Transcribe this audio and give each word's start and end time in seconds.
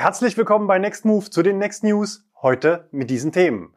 Herzlich 0.00 0.34
willkommen 0.38 0.66
bei 0.66 0.78
Next 0.78 1.04
Move 1.04 1.28
zu 1.28 1.42
den 1.42 1.58
Next 1.58 1.84
News. 1.84 2.24
Heute 2.40 2.88
mit 2.90 3.10
diesen 3.10 3.32
Themen. 3.32 3.74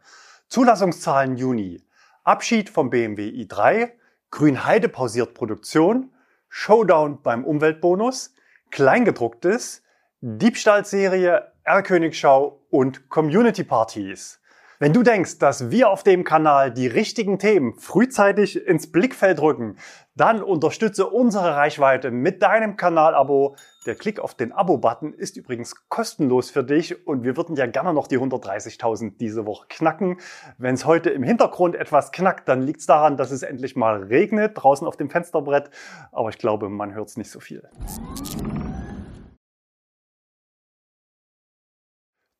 Zulassungszahlen 0.47 1.35
Juni. 1.35 1.83
Abschied 2.23 2.69
vom 2.69 2.89
BMW 2.89 3.27
i3. 3.27 3.91
Grünheide 4.31 4.87
pausiert 4.87 5.33
Produktion. 5.33 6.13
Showdown 6.47 7.21
beim 7.21 7.43
Umweltbonus. 7.43 8.33
Kleingedrucktes. 8.71 9.83
Diebstahlserie, 10.21 11.51
R-Königschau 11.65 12.67
und 12.69 13.09
Community 13.09 13.65
Partys. 13.65 14.39
Wenn 14.83 14.91
du 14.91 15.01
denkst, 15.01 15.39
dass 15.39 15.71
wir 15.71 15.89
auf 15.89 16.03
dem 16.03 16.25
Kanal 16.25 16.69
die 16.69 16.87
richtigen 16.87 17.39
Themen 17.39 17.79
frühzeitig 17.79 18.67
ins 18.67 18.91
Blickfeld 18.91 19.41
rücken, 19.41 19.77
dann 20.13 20.43
unterstütze 20.43 21.07
unsere 21.07 21.55
Reichweite 21.55 22.11
mit 22.11 22.43
deinem 22.43 22.75
Kanalabo. 22.75 23.55
Der 23.85 23.95
Klick 23.95 24.19
auf 24.19 24.35
den 24.35 24.51
Abo-Button 24.51 25.13
ist 25.13 25.37
übrigens 25.37 25.87
kostenlos 25.87 26.51
für 26.51 26.65
dich 26.65 27.07
und 27.07 27.23
wir 27.23 27.37
würden 27.37 27.55
ja 27.55 27.65
gerne 27.65 27.93
noch 27.93 28.07
die 28.07 28.19
130.000 28.19 29.13
diese 29.21 29.45
Woche 29.45 29.67
knacken. 29.69 30.17
Wenn 30.57 30.75
es 30.75 30.83
heute 30.83 31.11
im 31.11 31.23
Hintergrund 31.23 31.77
etwas 31.77 32.11
knackt, 32.11 32.49
dann 32.49 32.61
liegt 32.61 32.81
es 32.81 32.85
daran, 32.85 33.15
dass 33.15 33.31
es 33.31 33.41
endlich 33.41 33.77
mal 33.77 34.03
regnet 34.03 34.61
draußen 34.61 34.85
auf 34.85 34.97
dem 34.97 35.09
Fensterbrett. 35.09 35.69
Aber 36.11 36.27
ich 36.27 36.37
glaube, 36.37 36.67
man 36.67 36.93
hört 36.93 37.07
es 37.07 37.15
nicht 37.15 37.31
so 37.31 37.39
viel. 37.39 37.63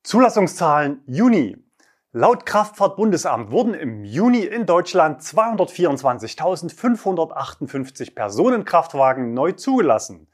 Zulassungszahlen 0.02 1.00
Juni. 1.06 1.64
Laut 2.16 2.46
Kraftfahrtbundesamt 2.46 3.50
wurden 3.50 3.74
im 3.74 4.04
Juni 4.04 4.44
in 4.44 4.66
Deutschland 4.66 5.20
224.558 5.20 8.14
Personenkraftwagen 8.14 9.34
neu 9.34 9.50
zugelassen. 9.50 10.28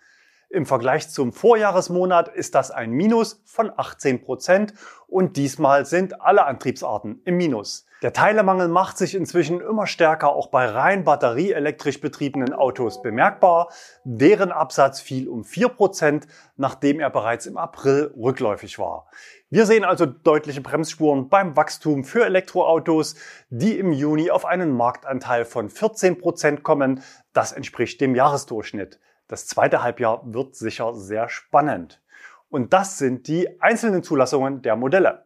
Im 0.50 0.66
Vergleich 0.66 1.08
zum 1.08 1.32
Vorjahresmonat 1.32 2.28
ist 2.28 2.54
das 2.54 2.70
ein 2.70 2.90
Minus 2.90 3.40
von 3.46 3.72
18 3.74 4.20
Prozent 4.20 4.74
und 5.06 5.38
diesmal 5.38 5.86
sind 5.86 6.20
alle 6.20 6.44
Antriebsarten 6.44 7.22
im 7.24 7.38
Minus. 7.38 7.86
Der 8.02 8.12
Teilemangel 8.12 8.68
macht 8.68 8.98
sich 8.98 9.14
inzwischen 9.14 9.60
immer 9.60 9.86
stärker 9.86 10.34
auch 10.34 10.48
bei 10.48 10.66
rein 10.66 11.04
batterieelektrisch 11.04 12.00
betriebenen 12.00 12.52
Autos 12.52 13.00
bemerkbar. 13.00 13.68
Deren 14.04 14.52
Absatz 14.52 15.00
fiel 15.00 15.28
um 15.28 15.44
4 15.44 15.68
Prozent, 15.68 16.26
nachdem 16.56 16.98
er 16.98 17.10
bereits 17.10 17.46
im 17.46 17.56
April 17.56 18.12
rückläufig 18.16 18.78
war. 18.78 19.06
Wir 19.52 19.66
sehen 19.66 19.84
also 19.84 20.06
deutliche 20.06 20.60
Bremsspuren 20.60 21.28
beim 21.28 21.56
Wachstum 21.56 22.04
für 22.04 22.24
Elektroautos, 22.24 23.16
die 23.48 23.76
im 23.80 23.90
Juni 23.90 24.30
auf 24.30 24.44
einen 24.44 24.76
Marktanteil 24.76 25.44
von 25.44 25.68
14 25.68 26.18
Prozent 26.18 26.62
kommen. 26.62 27.02
Das 27.32 27.50
entspricht 27.50 28.00
dem 28.00 28.14
Jahresdurchschnitt. 28.14 29.00
Das 29.26 29.48
zweite 29.48 29.82
Halbjahr 29.82 30.22
wird 30.24 30.54
sicher 30.54 30.94
sehr 30.94 31.28
spannend. 31.28 32.00
Und 32.48 32.72
das 32.72 32.98
sind 32.98 33.26
die 33.26 33.60
einzelnen 33.60 34.04
Zulassungen 34.04 34.62
der 34.62 34.76
Modelle. 34.76 35.24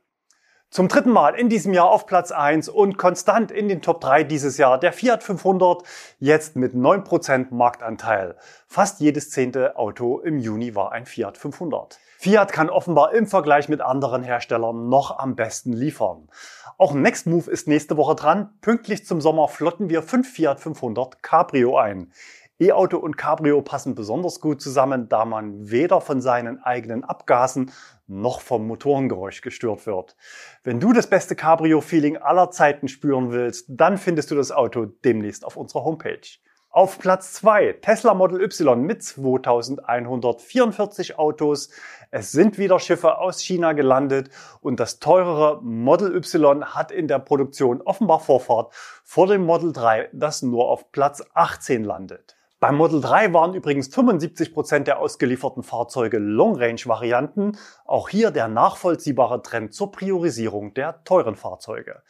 Zum 0.70 0.88
dritten 0.88 1.10
Mal 1.10 1.34
in 1.34 1.50
diesem 1.50 1.74
Jahr 1.74 1.90
auf 1.90 2.06
Platz 2.06 2.32
1 2.32 2.70
und 2.70 2.96
konstant 2.96 3.52
in 3.52 3.68
den 3.68 3.82
Top 3.82 4.00
3 4.00 4.24
dieses 4.24 4.56
Jahr 4.56 4.80
der 4.80 4.94
Fiat 4.94 5.22
500, 5.22 5.82
jetzt 6.18 6.56
mit 6.56 6.72
9% 6.72 7.48
Marktanteil. 7.50 8.36
Fast 8.68 9.00
jedes 9.00 9.28
zehnte 9.28 9.76
Auto 9.76 10.18
im 10.20 10.38
Juni 10.38 10.74
war 10.74 10.92
ein 10.92 11.04
Fiat 11.04 11.36
500. 11.36 11.98
Fiat 12.24 12.52
kann 12.52 12.70
offenbar 12.70 13.12
im 13.12 13.26
Vergleich 13.26 13.68
mit 13.68 13.82
anderen 13.82 14.22
Herstellern 14.22 14.88
noch 14.88 15.18
am 15.18 15.36
besten 15.36 15.74
liefern. 15.74 16.30
Auch 16.78 16.94
Nextmove 16.94 17.48
ist 17.48 17.68
nächste 17.68 17.98
Woche 17.98 18.14
dran. 18.14 18.48
Pünktlich 18.62 19.04
zum 19.04 19.20
Sommer 19.20 19.46
flotten 19.46 19.90
wir 19.90 20.00
5 20.00 20.32
Fiat 20.32 20.58
500 20.58 21.22
Cabrio 21.22 21.76
ein. 21.76 22.14
E-Auto 22.58 22.96
und 22.96 23.18
Cabrio 23.18 23.60
passen 23.60 23.94
besonders 23.94 24.40
gut 24.40 24.62
zusammen, 24.62 25.10
da 25.10 25.26
man 25.26 25.70
weder 25.70 26.00
von 26.00 26.22
seinen 26.22 26.62
eigenen 26.62 27.04
Abgasen 27.04 27.72
noch 28.06 28.40
vom 28.40 28.66
Motorengeräusch 28.68 29.42
gestört 29.42 29.84
wird. 29.84 30.16
Wenn 30.62 30.80
du 30.80 30.94
das 30.94 31.10
beste 31.10 31.36
Cabrio-Feeling 31.36 32.16
aller 32.16 32.50
Zeiten 32.50 32.88
spüren 32.88 33.32
willst, 33.32 33.66
dann 33.68 33.98
findest 33.98 34.30
du 34.30 34.34
das 34.34 34.50
Auto 34.50 34.86
demnächst 34.86 35.44
auf 35.44 35.58
unserer 35.58 35.84
Homepage. 35.84 36.38
Auf 36.74 36.98
Platz 36.98 37.32
2 37.34 37.78
Tesla 37.82 38.14
Model 38.14 38.42
Y 38.42 38.82
mit 38.82 39.00
2144 39.00 41.20
Autos. 41.20 41.70
Es 42.10 42.32
sind 42.32 42.58
wieder 42.58 42.80
Schiffe 42.80 43.18
aus 43.18 43.40
China 43.40 43.74
gelandet 43.74 44.28
und 44.60 44.80
das 44.80 44.98
teurere 44.98 45.62
Model 45.62 46.16
Y 46.16 46.64
hat 46.64 46.90
in 46.90 47.06
der 47.06 47.20
Produktion 47.20 47.80
offenbar 47.80 48.18
Vorfahrt 48.18 48.74
vor 49.04 49.28
dem 49.28 49.46
Model 49.46 49.72
3, 49.72 50.08
das 50.12 50.42
nur 50.42 50.68
auf 50.68 50.90
Platz 50.90 51.22
18 51.34 51.84
landet. 51.84 52.34
Beim 52.64 52.76
Model 52.76 53.02
3 53.02 53.34
waren 53.34 53.52
übrigens 53.52 53.88
75 53.88 54.54
Prozent 54.54 54.88
der 54.88 54.98
ausgelieferten 54.98 55.62
Fahrzeuge 55.62 56.16
Long-Range-Varianten. 56.16 57.58
Auch 57.84 58.08
hier 58.08 58.30
der 58.30 58.48
nachvollziehbare 58.48 59.42
Trend 59.42 59.74
zur 59.74 59.92
Priorisierung 59.92 60.72
der 60.72 61.04
teuren 61.04 61.36
Fahrzeuge. 61.36 62.00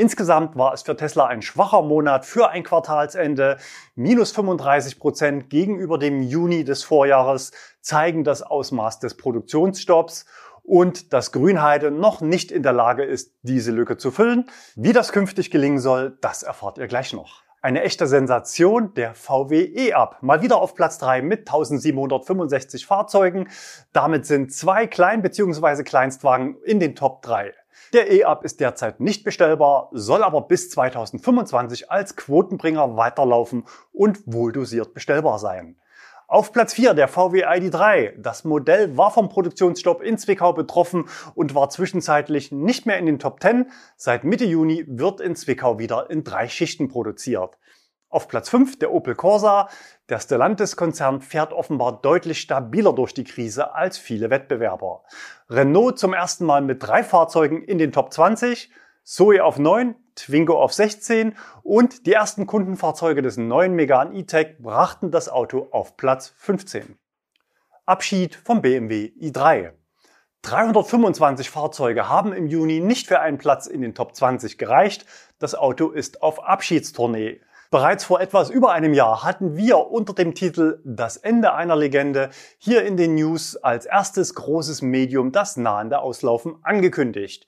Insgesamt 0.00 0.56
war 0.56 0.72
es 0.72 0.80
für 0.80 0.96
Tesla 0.96 1.26
ein 1.26 1.42
schwacher 1.42 1.82
Monat 1.82 2.24
für 2.24 2.48
ein 2.48 2.62
Quartalsende. 2.62 3.58
Minus 3.96 4.32
35 4.32 4.98
Prozent 4.98 5.50
gegenüber 5.50 5.98
dem 5.98 6.22
Juni 6.22 6.64
des 6.64 6.82
Vorjahres 6.84 7.52
zeigen 7.82 8.24
das 8.24 8.40
Ausmaß 8.40 9.00
des 9.00 9.18
Produktionsstopps 9.18 10.24
und 10.62 11.12
dass 11.12 11.32
Grünheide 11.32 11.90
noch 11.90 12.22
nicht 12.22 12.50
in 12.50 12.62
der 12.62 12.72
Lage 12.72 13.04
ist, 13.04 13.34
diese 13.42 13.72
Lücke 13.72 13.98
zu 13.98 14.10
füllen. 14.10 14.46
Wie 14.74 14.94
das 14.94 15.12
künftig 15.12 15.50
gelingen 15.50 15.80
soll, 15.80 16.16
das 16.22 16.44
erfahrt 16.44 16.78
ihr 16.78 16.86
gleich 16.86 17.12
noch. 17.12 17.42
Eine 17.60 17.82
echte 17.82 18.06
Sensation, 18.06 18.94
der 18.94 19.14
VW 19.14 19.64
E-Up. 19.64 20.22
Mal 20.22 20.40
wieder 20.40 20.62
auf 20.62 20.74
Platz 20.74 20.96
3 20.96 21.20
mit 21.20 21.40
1765 21.40 22.86
Fahrzeugen. 22.86 23.50
Damit 23.92 24.24
sind 24.24 24.50
zwei 24.54 24.86
Klein- 24.86 25.20
bzw. 25.20 25.82
Kleinstwagen 25.82 26.56
in 26.64 26.80
den 26.80 26.96
Top 26.96 27.20
3. 27.20 27.52
Der 27.92 28.10
E-Up 28.10 28.44
ist 28.44 28.60
derzeit 28.60 29.00
nicht 29.00 29.24
bestellbar, 29.24 29.88
soll 29.92 30.22
aber 30.22 30.42
bis 30.42 30.70
2025 30.70 31.90
als 31.90 32.16
Quotenbringer 32.16 32.96
weiterlaufen 32.96 33.64
und 33.92 34.20
wohldosiert 34.26 34.94
bestellbar 34.94 35.38
sein. 35.38 35.76
Auf 36.30 36.52
Platz 36.52 36.74
4 36.74 36.94
der 36.94 37.08
VW 37.08 37.44
ID3. 37.44 38.12
Das 38.16 38.44
Modell 38.44 38.96
war 38.96 39.10
vom 39.10 39.28
Produktionsstopp 39.28 40.00
in 40.00 40.16
Zwickau 40.16 40.52
betroffen 40.52 41.06
und 41.34 41.56
war 41.56 41.70
zwischenzeitlich 41.70 42.52
nicht 42.52 42.86
mehr 42.86 42.98
in 42.98 43.06
den 43.06 43.18
Top 43.18 43.42
10. 43.42 43.66
Seit 43.96 44.22
Mitte 44.22 44.44
Juni 44.44 44.84
wird 44.86 45.20
in 45.20 45.34
Zwickau 45.34 45.80
wieder 45.80 46.08
in 46.08 46.22
drei 46.22 46.48
Schichten 46.48 46.86
produziert. 46.86 47.58
Auf 48.10 48.26
Platz 48.26 48.48
5 48.48 48.80
der 48.80 48.92
Opel 48.92 49.14
Corsa. 49.14 49.68
Der 50.08 50.18
Stellantis-Konzern 50.18 51.20
fährt 51.20 51.52
offenbar 51.52 52.02
deutlich 52.02 52.40
stabiler 52.40 52.92
durch 52.92 53.14
die 53.14 53.22
Krise 53.22 53.72
als 53.72 53.98
viele 53.98 54.30
Wettbewerber. 54.30 55.04
Renault 55.48 55.96
zum 55.96 56.12
ersten 56.12 56.44
Mal 56.44 56.60
mit 56.60 56.82
drei 56.82 57.04
Fahrzeugen 57.04 57.62
in 57.62 57.78
den 57.78 57.92
Top 57.92 58.12
20. 58.12 58.72
Zoe 59.04 59.44
auf 59.44 59.60
9, 59.60 59.94
Twingo 60.16 60.60
auf 60.60 60.72
16 60.72 61.36
und 61.62 62.04
die 62.06 62.12
ersten 62.12 62.48
Kundenfahrzeuge 62.48 63.22
des 63.22 63.36
neuen 63.36 63.74
Megane 63.74 64.12
E-Tech 64.16 64.56
brachten 64.58 65.12
das 65.12 65.28
Auto 65.28 65.68
auf 65.70 65.96
Platz 65.96 66.34
15. 66.36 66.98
Abschied 67.86 68.34
vom 68.34 68.60
BMW 68.60 69.12
i3. 69.20 69.70
325 70.42 71.48
Fahrzeuge 71.48 72.08
haben 72.08 72.32
im 72.32 72.48
Juni 72.48 72.80
nicht 72.80 73.06
für 73.06 73.20
einen 73.20 73.38
Platz 73.38 73.66
in 73.66 73.82
den 73.82 73.94
Top 73.94 74.16
20 74.16 74.58
gereicht. 74.58 75.06
Das 75.38 75.54
Auto 75.54 75.90
ist 75.90 76.22
auf 76.22 76.42
Abschiedstournee. 76.42 77.40
Bereits 77.72 78.02
vor 78.02 78.20
etwas 78.20 78.50
über 78.50 78.72
einem 78.72 78.94
Jahr 78.94 79.22
hatten 79.22 79.56
wir 79.56 79.92
unter 79.92 80.12
dem 80.12 80.34
Titel 80.34 80.80
Das 80.84 81.16
Ende 81.16 81.54
einer 81.54 81.76
Legende 81.76 82.30
hier 82.58 82.84
in 82.84 82.96
den 82.96 83.14
News 83.14 83.54
als 83.54 83.86
erstes 83.86 84.34
großes 84.34 84.82
Medium 84.82 85.30
das 85.30 85.56
nahende 85.56 86.00
Auslaufen 86.00 86.56
angekündigt. 86.64 87.46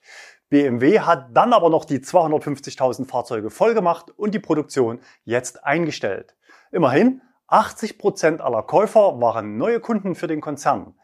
BMW 0.49 1.01
hat 1.01 1.35
dann 1.35 1.51
aber 1.51 1.69
noch 1.69 1.83
die 1.83 1.99
250.000 1.99 3.05
Fahrzeuge 3.05 3.49
vollgemacht 3.49 4.11
und 4.17 4.33
die 4.33 4.39
Produktion 4.39 5.01
jetzt 5.25 5.65
eingestellt. 5.65 6.37
Immerhin, 6.71 7.21
80 7.47 7.97
Prozent 7.97 8.39
aller 8.39 8.63
Käufer 8.63 9.19
waren 9.19 9.57
neue 9.57 9.81
Kunden 9.81 10.15
für 10.15 10.27
den 10.27 10.39
Konzern. 10.39 10.95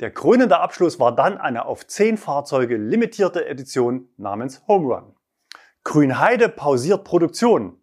Der 0.00 0.10
krönende 0.10 0.58
Abschluss 0.58 0.98
war 0.98 1.14
dann 1.14 1.38
eine 1.38 1.66
auf 1.66 1.86
10 1.86 2.16
Fahrzeuge 2.16 2.76
limitierte 2.76 3.46
Edition 3.46 4.08
namens 4.16 4.64
Home 4.66 4.92
Run. 4.92 5.14
Grünheide 5.84 6.48
pausiert 6.48 7.04
Produktion. 7.04 7.78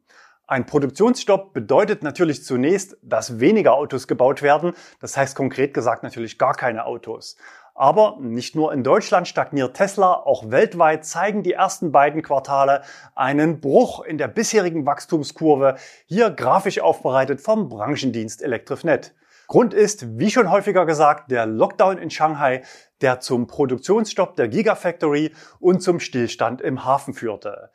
Ein 0.51 0.65
Produktionsstopp 0.65 1.53
bedeutet 1.53 2.03
natürlich 2.03 2.44
zunächst, 2.44 2.98
dass 3.01 3.39
weniger 3.39 3.74
Autos 3.74 4.06
gebaut 4.06 4.42
werden. 4.42 4.74
Das 5.00 5.15
heißt 5.15 5.33
konkret 5.33 5.74
gesagt 5.74 6.03
natürlich 6.03 6.38
gar 6.38 6.56
keine 6.56 6.86
Autos. 6.86 7.38
Aber 7.74 8.18
nicht 8.19 8.53
nur 8.53 8.74
in 8.74 8.83
Deutschland 8.83 9.30
stagniert 9.30 9.77
Tesla, 9.77 10.12
auch 10.12 10.51
weltweit 10.51 11.06
zeigen 11.06 11.42
die 11.42 11.53
ersten 11.53 11.94
beiden 11.94 12.21
Quartale 12.21 12.81
einen 13.15 13.62
Bruch 13.62 14.03
in 14.03 14.18
der 14.18 14.27
bisherigen 14.27 14.86
Wachstumskurve, 14.86 15.77
hier 16.06 16.30
grafisch 16.31 16.81
aufbereitet 16.81 17.39
vom 17.39 17.69
Branchendienst 17.69 18.42
ElectrifNet. 18.42 19.15
Grund 19.48 19.74
ist, 19.74 20.19
wie 20.19 20.31
schon 20.31 20.51
häufiger 20.51 20.86
gesagt, 20.86 21.31
der 21.31 21.45
Lockdown 21.45 21.98
in 21.98 22.09
Shanghai, 22.09 22.63
der 23.01 23.21
zum 23.21 23.48
Produktionsstopp 23.48 24.36
der 24.36 24.50
Gigafactory 24.50 25.33
und 25.59 25.81
zum 25.81 26.01
Stillstand 26.01 26.62
im 26.62 26.83
Hafen 26.83 27.13
führte. 27.13 27.69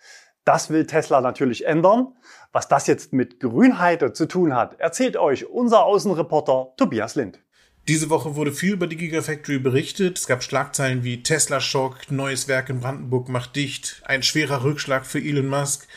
Das 0.47 0.71
will 0.71 0.87
Tesla 0.87 1.21
natürlich 1.21 1.67
ändern. 1.67 2.15
Was 2.53 2.69
das 2.69 2.87
jetzt 2.87 3.13
mit 3.13 3.41
Grünheide 3.41 4.13
zu 4.13 4.27
tun 4.27 4.55
hat, 4.55 4.79
erzählt 4.79 5.17
euch 5.17 5.45
unser 5.47 5.85
Außenreporter 5.85 6.69
Tobias 6.77 7.17
Lind. 7.17 7.41
Diese 7.89 8.11
Woche 8.11 8.37
wurde 8.37 8.53
viel 8.53 8.75
über 8.75 8.87
die 8.87 8.97
Gigafactory 8.97 9.59
berichtet. 9.59 10.19
Es 10.19 10.29
gab 10.29 10.45
Schlagzeilen 10.45 11.03
wie 11.03 11.25
Tesla-Schock, 11.25 12.13
neues 12.13 12.47
Werk 12.47 12.69
in 12.71 12.79
Brandenburg 12.79 13.29
macht 13.29 13.57
dicht, 13.57 14.03
ein 14.05 14.23
schwerer 14.23 14.63
Rückschlag 14.63 15.05
für 15.05 15.19
Elon 15.19 15.49
Musk. 15.49 15.89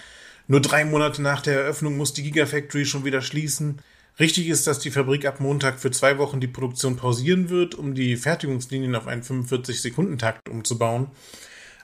Nur 0.47 0.61
drei 0.61 0.83
Monate 0.83 1.21
nach 1.21 1.41
der 1.41 1.61
Eröffnung 1.61 1.95
muss 1.95 2.13
die 2.13 2.23
Gigafactory 2.23 2.85
schon 2.85 3.05
wieder 3.05 3.21
schließen. 3.21 3.83
Richtig 4.19 4.49
ist, 4.49 4.65
dass 4.65 4.79
die 4.79 4.89
Fabrik 4.89 5.27
ab 5.27 5.39
Montag 5.39 5.79
für 5.79 5.91
zwei 5.91 6.17
Wochen 6.17 6.39
die 6.39 6.47
Produktion 6.47 6.95
pausieren 6.95 7.49
wird, 7.51 7.75
um 7.75 7.93
die 7.93 8.17
Fertigungslinien 8.17 8.95
auf 8.95 9.05
einen 9.05 9.21
45-Sekunden-Takt 9.21 10.49
umzubauen. 10.49 11.11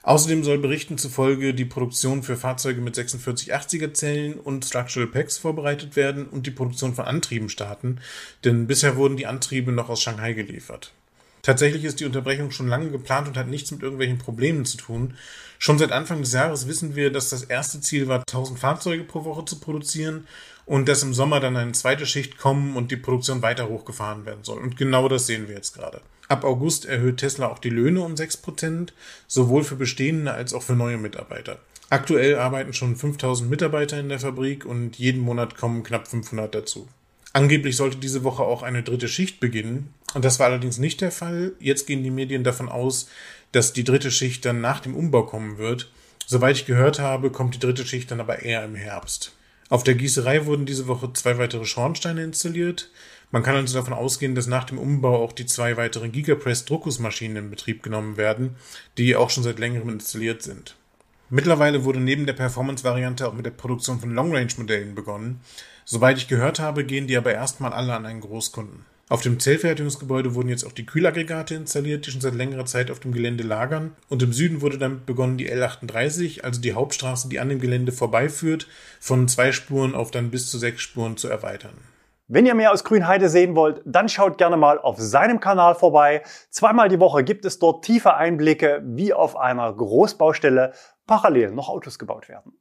Außerdem 0.06 0.44
soll 0.44 0.58
Berichten 0.58 0.98
zufolge 0.98 1.52
die 1.52 1.64
Produktion 1.64 2.22
für 2.22 2.36
Fahrzeuge 2.36 2.80
mit 2.80 2.96
4680er 2.96 3.92
Zellen 3.92 4.34
und 4.34 4.64
Structural 4.64 5.08
Packs 5.08 5.36
vorbereitet 5.36 5.96
werden 5.96 6.26
und 6.26 6.46
die 6.46 6.52
Produktion 6.52 6.94
von 6.94 7.06
Antrieben 7.06 7.48
starten, 7.48 7.98
denn 8.44 8.68
bisher 8.68 8.94
wurden 8.94 9.16
die 9.16 9.26
Antriebe 9.26 9.72
noch 9.72 9.88
aus 9.88 10.00
Shanghai 10.00 10.32
geliefert. 10.32 10.92
Tatsächlich 11.42 11.82
ist 11.82 11.98
die 11.98 12.04
Unterbrechung 12.04 12.52
schon 12.52 12.68
lange 12.68 12.90
geplant 12.90 13.26
und 13.26 13.36
hat 13.36 13.48
nichts 13.48 13.72
mit 13.72 13.82
irgendwelchen 13.82 14.18
Problemen 14.18 14.64
zu 14.64 14.76
tun. 14.76 15.14
Schon 15.58 15.78
seit 15.78 15.90
Anfang 15.90 16.20
des 16.20 16.32
Jahres 16.32 16.68
wissen 16.68 16.94
wir, 16.94 17.10
dass 17.10 17.30
das 17.30 17.42
erste 17.42 17.80
Ziel 17.80 18.06
war, 18.06 18.20
1000 18.20 18.60
Fahrzeuge 18.60 19.02
pro 19.02 19.24
Woche 19.24 19.44
zu 19.44 19.58
produzieren 19.58 20.28
und 20.66 20.88
dass 20.88 21.02
im 21.02 21.14
Sommer 21.14 21.40
dann 21.40 21.56
eine 21.56 21.72
zweite 21.72 22.04
Schicht 22.04 22.36
kommen 22.36 22.76
und 22.76 22.90
die 22.90 22.96
Produktion 22.96 23.40
weiter 23.40 23.68
hochgefahren 23.68 24.26
werden 24.26 24.44
soll. 24.44 24.58
Und 24.58 24.76
genau 24.76 25.08
das 25.08 25.26
sehen 25.26 25.48
wir 25.48 25.54
jetzt 25.54 25.74
gerade. 25.74 26.02
Ab 26.28 26.44
August 26.44 26.84
erhöht 26.86 27.18
Tesla 27.18 27.46
auch 27.46 27.60
die 27.60 27.70
Löhne 27.70 28.00
um 28.02 28.14
6%, 28.14 28.88
sowohl 29.28 29.62
für 29.62 29.76
bestehende 29.76 30.32
als 30.32 30.52
auch 30.52 30.62
für 30.62 30.74
neue 30.74 30.98
Mitarbeiter. 30.98 31.60
Aktuell 31.88 32.36
arbeiten 32.36 32.72
schon 32.72 32.96
5000 32.96 33.48
Mitarbeiter 33.48 33.98
in 34.00 34.08
der 34.08 34.18
Fabrik 34.18 34.66
und 34.66 34.98
jeden 34.98 35.20
Monat 35.20 35.56
kommen 35.56 35.84
knapp 35.84 36.08
500 36.08 36.52
dazu. 36.52 36.88
Angeblich 37.32 37.76
sollte 37.76 37.98
diese 37.98 38.24
Woche 38.24 38.42
auch 38.42 38.64
eine 38.64 38.82
dritte 38.82 39.08
Schicht 39.08 39.38
beginnen, 39.38 39.94
und 40.14 40.24
das 40.24 40.40
war 40.40 40.46
allerdings 40.46 40.78
nicht 40.78 41.02
der 41.02 41.12
Fall. 41.12 41.52
Jetzt 41.60 41.86
gehen 41.86 42.02
die 42.02 42.10
Medien 42.10 42.42
davon 42.42 42.70
aus, 42.70 43.08
dass 43.52 43.74
die 43.74 43.84
dritte 43.84 44.10
Schicht 44.10 44.44
dann 44.46 44.62
nach 44.62 44.80
dem 44.80 44.96
Umbau 44.96 45.24
kommen 45.24 45.58
wird. 45.58 45.90
Soweit 46.26 46.56
ich 46.56 46.64
gehört 46.64 46.98
habe, 46.98 47.30
kommt 47.30 47.54
die 47.54 47.58
dritte 47.58 47.84
Schicht 47.84 48.10
dann 48.10 48.20
aber 48.20 48.40
eher 48.40 48.64
im 48.64 48.74
Herbst. 48.74 49.35
Auf 49.68 49.82
der 49.82 49.96
Gießerei 49.96 50.46
wurden 50.46 50.64
diese 50.64 50.86
Woche 50.86 51.12
zwei 51.12 51.38
weitere 51.38 51.64
Schornsteine 51.64 52.22
installiert. 52.22 52.90
Man 53.32 53.42
kann 53.42 53.56
also 53.56 53.76
davon 53.76 53.94
ausgehen, 53.94 54.36
dass 54.36 54.46
nach 54.46 54.64
dem 54.64 54.78
Umbau 54.78 55.22
auch 55.22 55.32
die 55.32 55.46
zwei 55.46 55.76
weiteren 55.76 56.12
Gigapress-Druckusmaschinen 56.12 57.36
in 57.36 57.50
Betrieb 57.50 57.82
genommen 57.82 58.16
werden, 58.16 58.54
die 58.96 59.16
auch 59.16 59.30
schon 59.30 59.42
seit 59.42 59.58
längerem 59.58 59.88
installiert 59.88 60.42
sind. 60.42 60.76
Mittlerweile 61.28 61.82
wurde 61.82 61.98
neben 61.98 62.26
der 62.26 62.34
Performance-Variante 62.34 63.26
auch 63.26 63.34
mit 63.34 63.44
der 63.44 63.50
Produktion 63.50 63.98
von 63.98 64.14
Long-Range-Modellen 64.14 64.94
begonnen. 64.94 65.40
Soweit 65.84 66.18
ich 66.18 66.28
gehört 66.28 66.60
habe, 66.60 66.84
gehen 66.84 67.08
die 67.08 67.16
aber 67.16 67.34
erstmal 67.34 67.72
alle 67.72 67.94
an 67.94 68.06
einen 68.06 68.20
Großkunden. 68.20 68.84
Auf 69.08 69.22
dem 69.22 69.38
Zellfertigungsgebäude 69.38 70.34
wurden 70.34 70.48
jetzt 70.48 70.64
auch 70.64 70.72
die 70.72 70.84
Kühlaggregate 70.84 71.54
installiert, 71.54 72.06
die 72.06 72.10
schon 72.10 72.20
seit 72.20 72.34
längerer 72.34 72.66
Zeit 72.66 72.90
auf 72.90 72.98
dem 72.98 73.12
Gelände 73.12 73.44
lagern. 73.44 73.94
Und 74.08 74.20
im 74.24 74.32
Süden 74.32 74.62
wurde 74.62 74.78
damit 74.78 75.06
begonnen, 75.06 75.38
die 75.38 75.48
L38, 75.48 76.42
also 76.42 76.60
die 76.60 76.72
Hauptstraße, 76.72 77.28
die 77.28 77.38
an 77.38 77.48
dem 77.48 77.60
Gelände 77.60 77.92
vorbeiführt, 77.92 78.66
von 78.98 79.28
zwei 79.28 79.52
Spuren 79.52 79.94
auf 79.94 80.10
dann 80.10 80.32
bis 80.32 80.50
zu 80.50 80.58
sechs 80.58 80.82
Spuren 80.82 81.16
zu 81.16 81.28
erweitern. 81.28 81.76
Wenn 82.26 82.46
ihr 82.46 82.56
mehr 82.56 82.72
aus 82.72 82.82
Grünheide 82.82 83.28
sehen 83.28 83.54
wollt, 83.54 83.80
dann 83.84 84.08
schaut 84.08 84.38
gerne 84.38 84.56
mal 84.56 84.80
auf 84.80 84.98
seinem 84.98 85.38
Kanal 85.38 85.76
vorbei. 85.76 86.24
Zweimal 86.50 86.88
die 86.88 86.98
Woche 86.98 87.22
gibt 87.22 87.44
es 87.44 87.60
dort 87.60 87.84
tiefe 87.84 88.14
Einblicke, 88.14 88.82
wie 88.84 89.14
auf 89.14 89.36
einer 89.36 89.72
Großbaustelle 89.72 90.72
parallel 91.06 91.52
noch 91.52 91.68
Autos 91.68 92.00
gebaut 92.00 92.28
werden. 92.28 92.58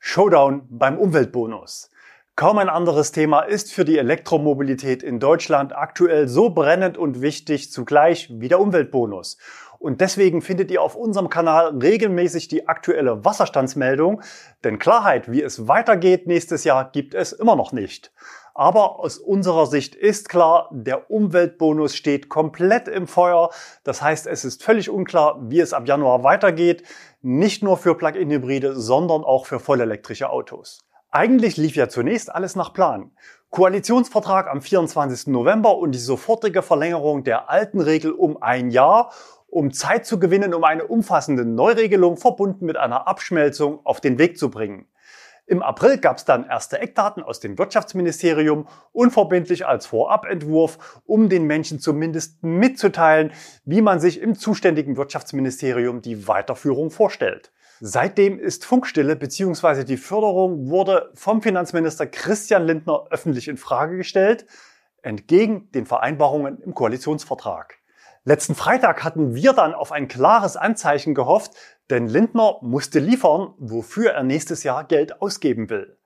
Showdown 0.00 0.66
beim 0.68 0.98
Umweltbonus. 0.98 1.88
Kaum 2.34 2.56
ein 2.56 2.70
anderes 2.70 3.12
Thema 3.12 3.42
ist 3.42 3.74
für 3.74 3.84
die 3.84 3.98
Elektromobilität 3.98 5.02
in 5.02 5.20
Deutschland 5.20 5.76
aktuell 5.76 6.28
so 6.28 6.48
brennend 6.48 6.96
und 6.96 7.20
wichtig 7.20 7.70
zugleich 7.70 8.30
wie 8.32 8.48
der 8.48 8.58
Umweltbonus. 8.58 9.36
Und 9.78 10.00
deswegen 10.00 10.40
findet 10.40 10.70
ihr 10.70 10.80
auf 10.80 10.94
unserem 10.96 11.28
Kanal 11.28 11.76
regelmäßig 11.76 12.48
die 12.48 12.68
aktuelle 12.68 13.22
Wasserstandsmeldung, 13.22 14.22
denn 14.64 14.78
Klarheit, 14.78 15.30
wie 15.30 15.42
es 15.42 15.68
weitergeht 15.68 16.26
nächstes 16.26 16.64
Jahr, 16.64 16.90
gibt 16.90 17.12
es 17.12 17.32
immer 17.32 17.54
noch 17.54 17.72
nicht. 17.72 18.12
Aber 18.54 19.00
aus 19.00 19.18
unserer 19.18 19.66
Sicht 19.66 19.94
ist 19.94 20.30
klar, 20.30 20.70
der 20.72 21.10
Umweltbonus 21.10 21.94
steht 21.94 22.30
komplett 22.30 22.88
im 22.88 23.06
Feuer. 23.06 23.50
Das 23.84 24.00
heißt, 24.00 24.26
es 24.26 24.46
ist 24.46 24.62
völlig 24.62 24.88
unklar, 24.88 25.38
wie 25.50 25.60
es 25.60 25.74
ab 25.74 25.86
Januar 25.86 26.22
weitergeht. 26.22 26.82
Nicht 27.20 27.62
nur 27.62 27.76
für 27.76 27.94
Plug-in-Hybride, 27.94 28.74
sondern 28.74 29.22
auch 29.22 29.44
für 29.44 29.60
vollelektrische 29.60 30.30
Autos. 30.30 30.82
Eigentlich 31.14 31.58
lief 31.58 31.76
ja 31.76 31.90
zunächst 31.90 32.34
alles 32.34 32.56
nach 32.56 32.72
Plan. 32.72 33.10
Koalitionsvertrag 33.50 34.48
am 34.48 34.62
24. 34.62 35.26
November 35.26 35.76
und 35.76 35.92
die 35.92 35.98
sofortige 35.98 36.62
Verlängerung 36.62 37.22
der 37.22 37.50
alten 37.50 37.82
Regel 37.82 38.12
um 38.12 38.42
ein 38.42 38.70
Jahr, 38.70 39.12
um 39.46 39.74
Zeit 39.74 40.06
zu 40.06 40.18
gewinnen, 40.18 40.54
um 40.54 40.64
eine 40.64 40.86
umfassende 40.86 41.44
Neuregelung 41.44 42.16
verbunden 42.16 42.64
mit 42.64 42.78
einer 42.78 43.06
Abschmelzung 43.06 43.84
auf 43.84 44.00
den 44.00 44.18
Weg 44.18 44.38
zu 44.38 44.50
bringen. 44.50 44.86
Im 45.44 45.62
April 45.62 45.98
gab 45.98 46.16
es 46.16 46.24
dann 46.24 46.46
erste 46.46 46.78
Eckdaten 46.78 47.22
aus 47.22 47.40
dem 47.40 47.58
Wirtschaftsministerium, 47.58 48.66
unverbindlich 48.92 49.66
als 49.66 49.84
Vorabentwurf, 49.84 51.02
um 51.04 51.28
den 51.28 51.44
Menschen 51.44 51.78
zumindest 51.78 52.42
mitzuteilen, 52.42 53.32
wie 53.66 53.82
man 53.82 54.00
sich 54.00 54.18
im 54.18 54.34
zuständigen 54.34 54.96
Wirtschaftsministerium 54.96 56.00
die 56.00 56.26
Weiterführung 56.26 56.90
vorstellt. 56.90 57.52
Seitdem 57.84 58.38
ist 58.38 58.64
Funkstille 58.64 59.16
bzw. 59.16 59.82
die 59.82 59.96
Förderung 59.96 60.70
wurde 60.70 61.10
vom 61.14 61.42
Finanzminister 61.42 62.06
Christian 62.06 62.64
Lindner 62.64 63.08
öffentlich 63.10 63.48
in 63.48 63.56
Frage 63.56 63.96
gestellt, 63.96 64.46
entgegen 65.02 65.68
den 65.72 65.84
Vereinbarungen 65.84 66.62
im 66.62 66.74
Koalitionsvertrag. 66.74 67.78
Letzten 68.22 68.54
Freitag 68.54 69.02
hatten 69.02 69.34
wir 69.34 69.52
dann 69.52 69.74
auf 69.74 69.90
ein 69.90 70.06
klares 70.06 70.56
Anzeichen 70.56 71.12
gehofft, 71.12 71.54
denn 71.90 72.06
Lindner 72.06 72.58
musste 72.60 73.00
liefern, 73.00 73.52
wofür 73.58 74.12
er 74.12 74.22
nächstes 74.22 74.62
Jahr 74.62 74.84
Geld 74.84 75.20
ausgeben 75.20 75.68
will. 75.68 75.98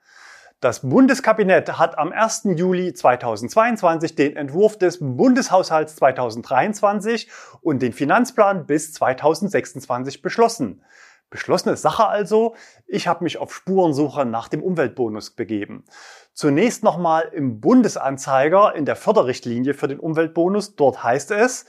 Das 0.61 0.81
Bundeskabinett 0.81 1.76
hat 1.76 1.99
am 1.99 2.11
1. 2.11 2.44
Juli 2.56 2.94
2022 2.94 4.14
den 4.14 4.34
Entwurf 4.34 4.79
des 4.79 4.96
Bundeshaushalts 4.99 5.96
2023 5.96 7.31
und 7.61 7.82
den 7.82 7.93
Finanzplan 7.93 8.64
bis 8.64 8.94
2026 8.94 10.22
beschlossen. 10.22 10.82
Beschlossene 11.31 11.76
Sache 11.76 12.06
also, 12.06 12.55
ich 12.87 13.08
habe 13.08 13.25
mich 13.25 13.38
auf 13.38 13.55
Spurensuche 13.55 14.25
nach 14.25 14.49
dem 14.49 14.62
Umweltbonus 14.62 15.31
begeben. 15.31 15.84
Zunächst 16.32 16.84
nochmal 16.84 17.31
im 17.32 17.61
Bundesanzeiger 17.61 18.75
in 18.75 18.84
der 18.84 18.96
Förderrichtlinie 18.96 19.75
für 19.75 19.88
den 19.88 19.99
Umweltbonus. 19.99 20.76
Dort 20.76 21.02
heißt 21.02 21.32
es, 21.32 21.67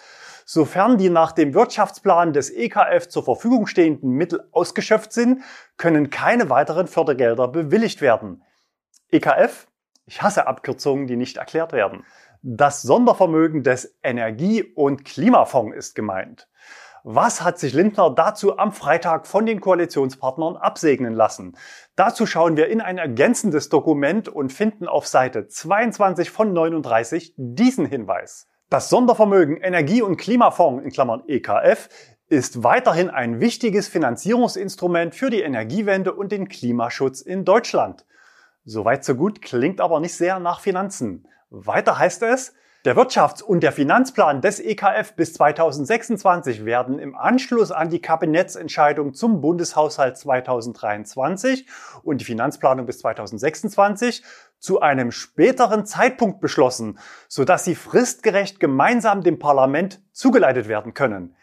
Sofern 0.50 0.98
die 0.98 1.10
nach 1.10 1.34
dem 1.34 1.54
Wirtschaftsplan 1.54 2.32
des 2.32 2.50
EKF 2.50 3.10
zur 3.10 3.26
Verfügung 3.26 3.68
stehenden 3.68 4.12
Mittel 4.12 4.48
ausgeschöpft 4.54 5.12
sind, 5.12 5.44
können 5.76 6.10
keine 6.10 6.50
weiteren 6.50 6.88
Fördergelder 6.88 7.50
bewilligt 7.50 8.00
werden. 8.00 8.44
EKF? 9.10 9.68
Ich 10.06 10.22
hasse 10.22 10.48
Abkürzungen, 10.48 11.06
die 11.06 11.18
nicht 11.18 11.36
erklärt 11.36 11.74
werden. 11.74 12.06
Das 12.42 12.82
Sondervermögen 12.82 13.62
des 13.62 13.98
Energie- 14.02 14.64
und 14.64 15.04
Klimafonds 15.04 15.76
ist 15.76 15.96
gemeint. 15.96 16.48
Was 17.10 17.42
hat 17.42 17.58
sich 17.58 17.72
Lindner 17.72 18.10
dazu 18.10 18.58
am 18.58 18.74
Freitag 18.74 19.28
von 19.28 19.46
den 19.46 19.62
Koalitionspartnern 19.62 20.58
absegnen 20.58 21.14
lassen? 21.14 21.56
Dazu 21.96 22.26
schauen 22.26 22.58
wir 22.58 22.68
in 22.68 22.82
ein 22.82 22.98
ergänzendes 22.98 23.70
Dokument 23.70 24.28
und 24.28 24.52
finden 24.52 24.90
auf 24.90 25.08
Seite 25.08 25.48
22 25.48 26.30
von 26.30 26.52
39 26.52 27.34
diesen 27.38 27.86
Hinweis. 27.86 28.50
Das 28.70 28.90
Sondervermögen 28.90 29.56
Energie- 29.56 30.02
und 30.02 30.18
Klimafonds 30.18 30.84
in 30.84 30.92
Klammern 30.92 31.24
EKF 31.30 31.88
ist 32.28 32.66
weiterhin 32.66 33.10
ein 33.10 33.40
wichtiges 33.40 33.88
Finanzierungsinstrument 33.88 35.16
für 35.16 35.30
die 35.30 35.44
Energiewende 35.44 36.12
und 36.14 36.34
den 36.34 36.50
Klimaschutz 36.50 37.22
in 37.22 37.46
Deutschland. 37.46 38.06
Soweit 38.66 39.06
so 39.06 39.16
gut, 39.16 39.42
klingt 39.42 39.80
aber 39.80 40.02
nicht 40.02 40.16
sehr 40.16 40.40
nach 40.40 40.60
Finanzen. 40.60 41.26
Weiter 41.52 42.00
heißt 42.00 42.24
es, 42.24 42.54
der 42.86 42.96
Wirtschafts- 42.96 43.42
und 43.42 43.62
der 43.62 43.72
Finanzplan 43.72 44.42
des 44.42 44.60
EKF 44.60 45.14
bis 45.16 45.34
2026 45.34 46.64
werden 46.64 47.00
im 47.00 47.16
Anschluss 47.16 47.72
an 47.72 47.90
die 47.90 48.02
Kabinettsentscheidung 48.02 49.14
zum 49.14 49.42
Bundeshaushalt 49.42 50.18
2023 50.18 51.66
und 52.04 52.22
die 52.22 52.26
Finanzplanung 52.26 52.86
bis 52.86 53.00
2026 53.00 54.24
zu 54.60 54.82
einem 54.82 55.12
späteren 55.12 55.86
Zeitpunkt 55.86 56.40
beschlossen, 56.40 57.00
sodass 57.28 57.66
sie 57.66 57.76
fristgerecht 57.76 58.60
gemeinsam 58.60 59.22
dem 59.22 59.40
Parlament 59.40 60.02
zugeleitet 60.12 60.68
werden 60.68 60.94
können. 60.94 61.36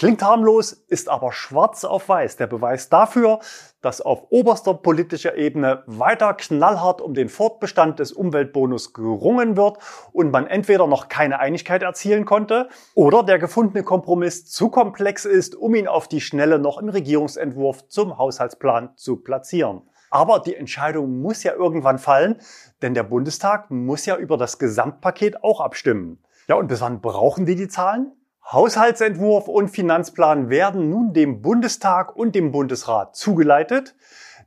Klingt 0.00 0.22
harmlos, 0.22 0.72
ist 0.72 1.10
aber 1.10 1.30
schwarz 1.30 1.84
auf 1.84 2.08
weiß 2.08 2.38
der 2.38 2.46
Beweis 2.46 2.88
dafür, 2.88 3.40
dass 3.82 4.00
auf 4.00 4.28
oberster 4.30 4.72
politischer 4.72 5.36
Ebene 5.36 5.82
weiter 5.84 6.32
knallhart 6.32 7.02
um 7.02 7.12
den 7.12 7.28
Fortbestand 7.28 7.98
des 7.98 8.10
Umweltbonus 8.10 8.94
gerungen 8.94 9.58
wird 9.58 9.76
und 10.12 10.30
man 10.30 10.46
entweder 10.46 10.86
noch 10.86 11.08
keine 11.08 11.38
Einigkeit 11.38 11.82
erzielen 11.82 12.24
konnte 12.24 12.70
oder 12.94 13.22
der 13.22 13.38
gefundene 13.38 13.84
Kompromiss 13.84 14.46
zu 14.46 14.70
komplex 14.70 15.26
ist, 15.26 15.54
um 15.54 15.74
ihn 15.74 15.86
auf 15.86 16.08
die 16.08 16.22
Schnelle 16.22 16.58
noch 16.58 16.78
im 16.78 16.88
Regierungsentwurf 16.88 17.86
zum 17.88 18.16
Haushaltsplan 18.16 18.96
zu 18.96 19.16
platzieren. 19.16 19.82
Aber 20.08 20.38
die 20.38 20.56
Entscheidung 20.56 21.20
muss 21.20 21.42
ja 21.42 21.52
irgendwann 21.52 21.98
fallen, 21.98 22.40
denn 22.80 22.94
der 22.94 23.02
Bundestag 23.02 23.70
muss 23.70 24.06
ja 24.06 24.16
über 24.16 24.38
das 24.38 24.58
Gesamtpaket 24.58 25.44
auch 25.44 25.60
abstimmen. 25.60 26.24
Ja, 26.48 26.54
und 26.54 26.68
bis 26.68 26.80
wann 26.80 27.02
brauchen 27.02 27.44
die 27.44 27.54
die 27.54 27.68
Zahlen? 27.68 28.12
Haushaltsentwurf 28.44 29.48
und 29.48 29.68
Finanzplan 29.68 30.50
werden 30.50 30.90
nun 30.90 31.12
dem 31.12 31.40
Bundestag 31.40 32.16
und 32.16 32.34
dem 32.34 32.52
Bundesrat 32.52 33.14
zugeleitet. 33.14 33.94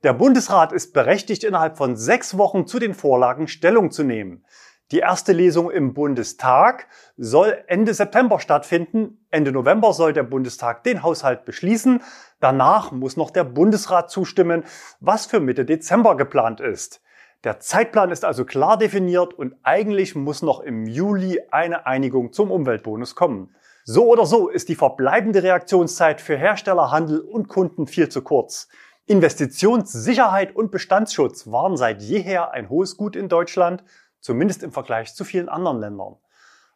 Der 0.03 0.13
Bundesrat 0.13 0.73
ist 0.73 0.93
berechtigt, 0.93 1.43
innerhalb 1.43 1.77
von 1.77 1.95
sechs 1.95 2.37
Wochen 2.37 2.67
zu 2.67 2.79
den 2.79 2.93
Vorlagen 2.93 3.47
Stellung 3.47 3.91
zu 3.91 4.03
nehmen. 4.03 4.43
Die 4.91 4.99
erste 4.99 5.31
Lesung 5.31 5.71
im 5.71 5.93
Bundestag 5.93 6.87
soll 7.17 7.63
Ende 7.67 7.93
September 7.93 8.39
stattfinden. 8.39 9.25
Ende 9.31 9.51
November 9.51 9.93
soll 9.93 10.11
der 10.11 10.23
Bundestag 10.23 10.83
den 10.83 11.01
Haushalt 11.01 11.45
beschließen. 11.45 12.01
Danach 12.41 12.91
muss 12.91 13.15
noch 13.15 13.31
der 13.31 13.45
Bundesrat 13.45 14.11
zustimmen, 14.11 14.65
was 14.99 15.25
für 15.25 15.39
Mitte 15.39 15.65
Dezember 15.65 16.17
geplant 16.17 16.59
ist. 16.59 17.01
Der 17.43 17.59
Zeitplan 17.59 18.11
ist 18.11 18.23
also 18.23 18.45
klar 18.45 18.77
definiert 18.77 19.33
und 19.33 19.55
eigentlich 19.63 20.15
muss 20.15 20.41
noch 20.41 20.59
im 20.59 20.85
Juli 20.85 21.41
eine 21.51 21.85
Einigung 21.85 22.31
zum 22.31 22.51
Umweltbonus 22.51 23.15
kommen. 23.15 23.55
So 23.85 24.07
oder 24.07 24.25
so 24.25 24.47
ist 24.47 24.69
die 24.69 24.75
verbleibende 24.75 25.43
Reaktionszeit 25.43 26.21
für 26.21 26.37
Hersteller, 26.37 26.89
Handel 26.89 27.19
und 27.19 27.49
Kunden 27.49 27.85
viel 27.85 28.07
zu 28.07 28.21
kurz. 28.21 28.69
Investitionssicherheit 29.07 30.55
und 30.55 30.71
Bestandsschutz 30.71 31.51
waren 31.51 31.75
seit 31.75 32.01
jeher 32.01 32.51
ein 32.51 32.69
hohes 32.69 32.95
Gut 32.95 33.17
in 33.17 33.27
Deutschland, 33.27 33.83
zumindest 34.21 34.63
im 34.63 34.71
Vergleich 34.71 35.13
zu 35.13 35.25
vielen 35.25 35.49
anderen 35.49 35.81
Ländern. 35.81 36.15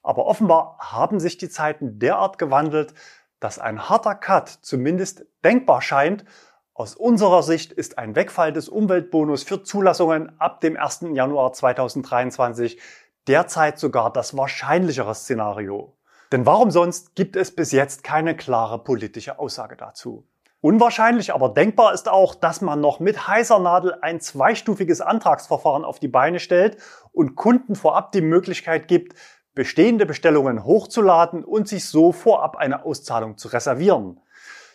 Aber 0.03 0.25
offenbar 0.25 0.77
haben 0.79 1.21
sich 1.21 1.37
die 1.37 1.47
Zeiten 1.47 1.97
derart 1.97 2.37
gewandelt, 2.39 2.93
dass 3.39 3.57
ein 3.57 3.87
harter 3.87 4.15
Cut 4.15 4.49
zumindest 4.49 5.25
denkbar 5.45 5.81
scheint. 5.81 6.25
Aus 6.73 6.93
unserer 6.93 7.41
Sicht 7.41 7.71
ist 7.71 7.97
ein 7.97 8.17
Wegfall 8.17 8.51
des 8.51 8.67
Umweltbonus 8.67 9.43
für 9.43 9.63
Zulassungen 9.63 10.37
ab 10.41 10.59
dem 10.59 10.75
1. 10.75 11.05
Januar 11.13 11.53
2023 11.53 12.81
derzeit 13.27 13.79
sogar 13.79 14.11
das 14.11 14.35
wahrscheinlichere 14.35 15.15
Szenario. 15.15 15.97
Denn 16.31 16.46
warum 16.46 16.72
sonst 16.72 17.15
gibt 17.15 17.36
es 17.36 17.55
bis 17.55 17.72
jetzt 17.72 18.03
keine 18.03 18.36
klare 18.36 18.84
politische 18.84 19.39
Aussage 19.39 19.77
dazu? 19.77 20.27
Unwahrscheinlich, 20.60 21.34
aber 21.34 21.50
denkbar 21.50 21.93
ist 21.93 22.10
auch, 22.10 22.36
dass 22.36 22.62
man 22.62 22.81
noch 22.81 23.00
mit 23.00 23.27
heißer 23.27 23.60
Nadel 23.60 23.96
ein 24.01 24.19
zweistufiges 24.19 25.01
Antragsverfahren 25.01 25.86
auf 25.86 26.00
die 26.00 26.07
Beine 26.07 26.39
stellt 26.39 26.77
und 27.12 27.36
Kunden 27.36 27.75
vorab 27.75 28.12
die 28.12 28.22
Möglichkeit 28.22 28.88
gibt, 28.88 29.15
bestehende 29.53 30.05
Bestellungen 30.05 30.65
hochzuladen 30.65 31.43
und 31.43 31.67
sich 31.67 31.86
so 31.86 32.12
vorab 32.12 32.57
eine 32.57 32.86
Auszahlung 32.86 33.38
zu 33.38 33.48
reservieren. 33.50 34.19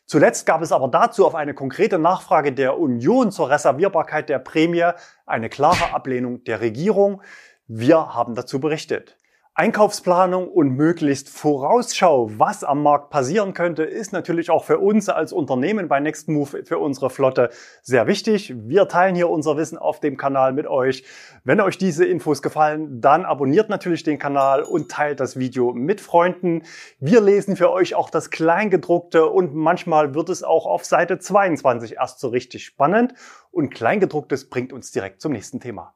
Zuletzt 0.07 0.47
gab 0.47 0.63
es 0.63 0.73
aber 0.73 0.89
dazu 0.89 1.27
auf 1.27 1.35
eine 1.35 1.55
konkrete 1.55 1.99
Nachfrage 1.99 2.53
der 2.53 2.79
Union 2.79 3.31
zur 3.31 3.51
Reservierbarkeit 3.51 4.29
der 4.29 4.39
Prämie 4.39 4.91
eine 5.27 5.49
klare 5.49 5.93
Ablehnung 5.95 6.45
der 6.45 6.61
Regierung. 6.61 7.23
Wir 7.67 8.15
haben 8.15 8.35
dazu 8.35 8.61
berichtet. 8.61 9.17
Einkaufsplanung 9.55 10.49
und 10.49 10.71
möglichst 10.77 11.29
Vorausschau, 11.29 12.31
was 12.39 12.65
am 12.65 12.83
Markt 12.83 13.11
passieren 13.11 13.53
könnte, 13.53 13.83
ist 13.83 14.11
natürlich 14.11 14.49
auch 14.49 14.65
für 14.65 14.79
uns 14.79 15.11
als 15.11 15.31
Unternehmen 15.31 15.89
bei 15.89 16.01
Nextmove 16.01 16.65
für 16.65 16.79
unsere 16.79 17.11
Flotte 17.11 17.51
sehr 17.83 18.07
wichtig. 18.07 18.55
Wir 18.57 18.89
teilen 18.89 19.15
hier 19.15 19.29
unser 19.29 19.59
Wissen 19.59 19.77
auf 19.77 20.01
dem 20.01 20.17
Kanal 20.17 20.55
mit 20.55 20.67
euch. 20.67 21.05
Wenn 21.45 21.61
euch 21.61 21.77
diese 21.77 22.07
Infos 22.07 22.41
gefallen, 22.41 23.03
dann 23.03 23.27
abonniert 23.27 23.69
natürlich 23.69 24.03
den 24.05 24.19
Kanal 24.19 24.63
und 24.63 24.91
teilt 24.91 25.21
das 25.21 25.39
Video 25.39 25.75
mit 25.75 26.01
Freunden. 26.01 26.63
Wir 26.99 27.21
lesen 27.21 27.55
für 27.55 27.71
euch 27.71 27.95
auch 27.95 28.09
das 28.09 28.31
Kleingedruckte 28.31 29.27
und 29.27 29.55
manchmal 29.55 30.15
wird 30.15 30.31
es 30.31 30.43
auch 30.43 30.65
auf 30.65 30.87
Seite 30.87 31.19
22 31.19 31.97
erst 31.97 32.21
so 32.21 32.29
richtig 32.29 32.65
spannend 32.65 33.13
und 33.51 33.69
Kleingedrucktes 33.69 34.49
bringt 34.49 34.73
uns 34.73 34.93
direkt 34.93 35.21
zum 35.21 35.33
nächsten 35.33 35.61
Thema. 35.61 35.93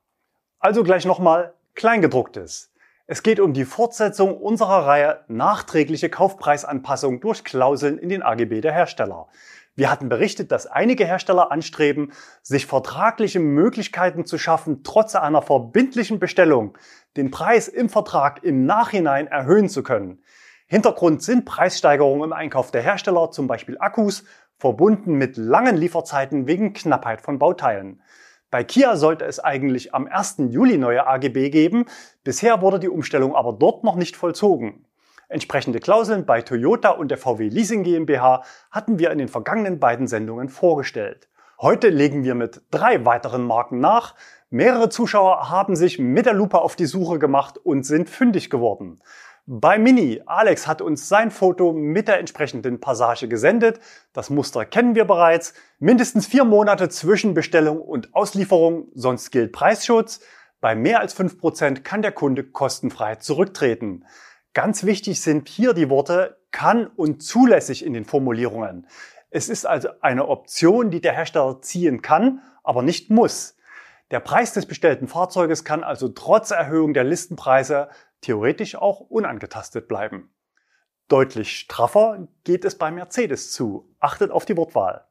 Also 0.58 0.84
gleich 0.84 1.06
nochmal 1.06 1.54
Kleingedrucktes. 1.74 2.70
Es 3.08 3.22
geht 3.22 3.38
um 3.38 3.52
die 3.52 3.64
Fortsetzung 3.64 4.36
unserer 4.36 4.84
Reihe 4.84 5.20
nachträgliche 5.28 6.10
Kaufpreisanpassung 6.10 7.20
durch 7.20 7.44
Klauseln 7.44 7.98
in 7.98 8.08
den 8.08 8.24
AGB 8.24 8.60
der 8.60 8.72
Hersteller. 8.72 9.28
Wir 9.76 9.92
hatten 9.92 10.08
berichtet, 10.08 10.50
dass 10.50 10.66
einige 10.66 11.04
Hersteller 11.04 11.52
anstreben, 11.52 12.10
sich 12.42 12.66
vertragliche 12.66 13.38
Möglichkeiten 13.38 14.24
zu 14.24 14.38
schaffen, 14.38 14.82
trotz 14.82 15.14
einer 15.14 15.40
verbindlichen 15.40 16.18
Bestellung 16.18 16.76
den 17.16 17.30
Preis 17.30 17.68
im 17.68 17.88
Vertrag 17.88 18.42
im 18.42 18.66
Nachhinein 18.66 19.28
erhöhen 19.28 19.68
zu 19.68 19.84
können. 19.84 20.20
Hintergrund 20.66 21.22
sind 21.22 21.44
Preissteigerungen 21.44 22.24
im 22.24 22.32
Einkauf 22.32 22.72
der 22.72 22.82
Hersteller, 22.82 23.30
zum 23.30 23.46
Beispiel 23.46 23.76
Akkus, 23.78 24.24
verbunden 24.58 25.14
mit 25.14 25.36
langen 25.36 25.76
Lieferzeiten 25.76 26.48
wegen 26.48 26.72
Knappheit 26.72 27.20
von 27.20 27.38
Bauteilen. 27.38 28.02
Bei 28.56 28.64
Kia 28.64 28.96
sollte 28.96 29.26
es 29.26 29.38
eigentlich 29.38 29.94
am 29.94 30.06
1. 30.06 30.36
Juli 30.48 30.78
neue 30.78 31.06
AGB 31.06 31.50
geben. 31.50 31.84
Bisher 32.24 32.62
wurde 32.62 32.80
die 32.80 32.88
Umstellung 32.88 33.36
aber 33.36 33.52
dort 33.52 33.84
noch 33.84 33.96
nicht 33.96 34.16
vollzogen. 34.16 34.86
Entsprechende 35.28 35.78
Klauseln 35.78 36.24
bei 36.24 36.40
Toyota 36.40 36.88
und 36.88 37.10
der 37.10 37.18
VW 37.18 37.50
Leasing 37.50 37.82
GmbH 37.82 38.44
hatten 38.70 38.98
wir 38.98 39.10
in 39.10 39.18
den 39.18 39.28
vergangenen 39.28 39.78
beiden 39.78 40.06
Sendungen 40.06 40.48
vorgestellt. 40.48 41.28
Heute 41.60 41.90
legen 41.90 42.24
wir 42.24 42.34
mit 42.34 42.62
drei 42.70 43.04
weiteren 43.04 43.46
Marken 43.46 43.78
nach. 43.78 44.14
Mehrere 44.48 44.88
Zuschauer 44.88 45.50
haben 45.50 45.76
sich 45.76 45.98
mit 45.98 46.24
der 46.24 46.32
Lupe 46.32 46.58
auf 46.58 46.76
die 46.76 46.86
Suche 46.86 47.18
gemacht 47.18 47.58
und 47.58 47.84
sind 47.84 48.08
fündig 48.08 48.48
geworden. 48.48 49.02
Bei 49.48 49.78
Mini, 49.78 50.20
Alex 50.26 50.66
hat 50.66 50.82
uns 50.82 51.08
sein 51.08 51.30
Foto 51.30 51.72
mit 51.72 52.08
der 52.08 52.18
entsprechenden 52.18 52.80
Passage 52.80 53.28
gesendet. 53.28 53.78
Das 54.12 54.28
Muster 54.28 54.64
kennen 54.64 54.96
wir 54.96 55.04
bereits. 55.04 55.54
Mindestens 55.78 56.26
vier 56.26 56.44
Monate 56.44 56.88
zwischen 56.88 57.32
Bestellung 57.32 57.80
und 57.80 58.12
Auslieferung, 58.12 58.88
sonst 58.94 59.30
gilt 59.30 59.52
Preisschutz. 59.52 60.18
Bei 60.60 60.74
mehr 60.74 60.98
als 60.98 61.12
fünf 61.12 61.38
Prozent 61.38 61.84
kann 61.84 62.02
der 62.02 62.10
Kunde 62.10 62.42
kostenfrei 62.42 63.14
zurücktreten. 63.16 64.04
Ganz 64.52 64.82
wichtig 64.82 65.20
sind 65.20 65.48
hier 65.48 65.74
die 65.74 65.90
Worte 65.90 66.38
kann 66.50 66.88
und 66.88 67.22
zulässig 67.22 67.86
in 67.86 67.92
den 67.92 68.04
Formulierungen. 68.04 68.88
Es 69.30 69.48
ist 69.48 69.64
also 69.64 69.90
eine 70.00 70.26
Option, 70.26 70.90
die 70.90 71.00
der 71.00 71.12
Hersteller 71.12 71.62
ziehen 71.62 72.02
kann, 72.02 72.42
aber 72.64 72.82
nicht 72.82 73.10
muss. 73.10 73.56
Der 74.12 74.20
Preis 74.20 74.52
des 74.52 74.66
bestellten 74.66 75.08
Fahrzeuges 75.08 75.64
kann 75.64 75.82
also 75.82 76.08
trotz 76.08 76.52
Erhöhung 76.52 76.94
der 76.94 77.02
Listenpreise 77.02 77.88
theoretisch 78.20 78.76
auch 78.76 79.00
unangetastet 79.00 79.88
bleiben. 79.88 80.34
Deutlich 81.08 81.58
straffer 81.58 82.26
geht 82.44 82.64
es 82.64 82.76
bei 82.76 82.90
Mercedes 82.90 83.52
zu. 83.52 83.94
Achtet 84.00 84.30
auf 84.30 84.44
die 84.44 84.56
Wortwahl. 84.56 85.06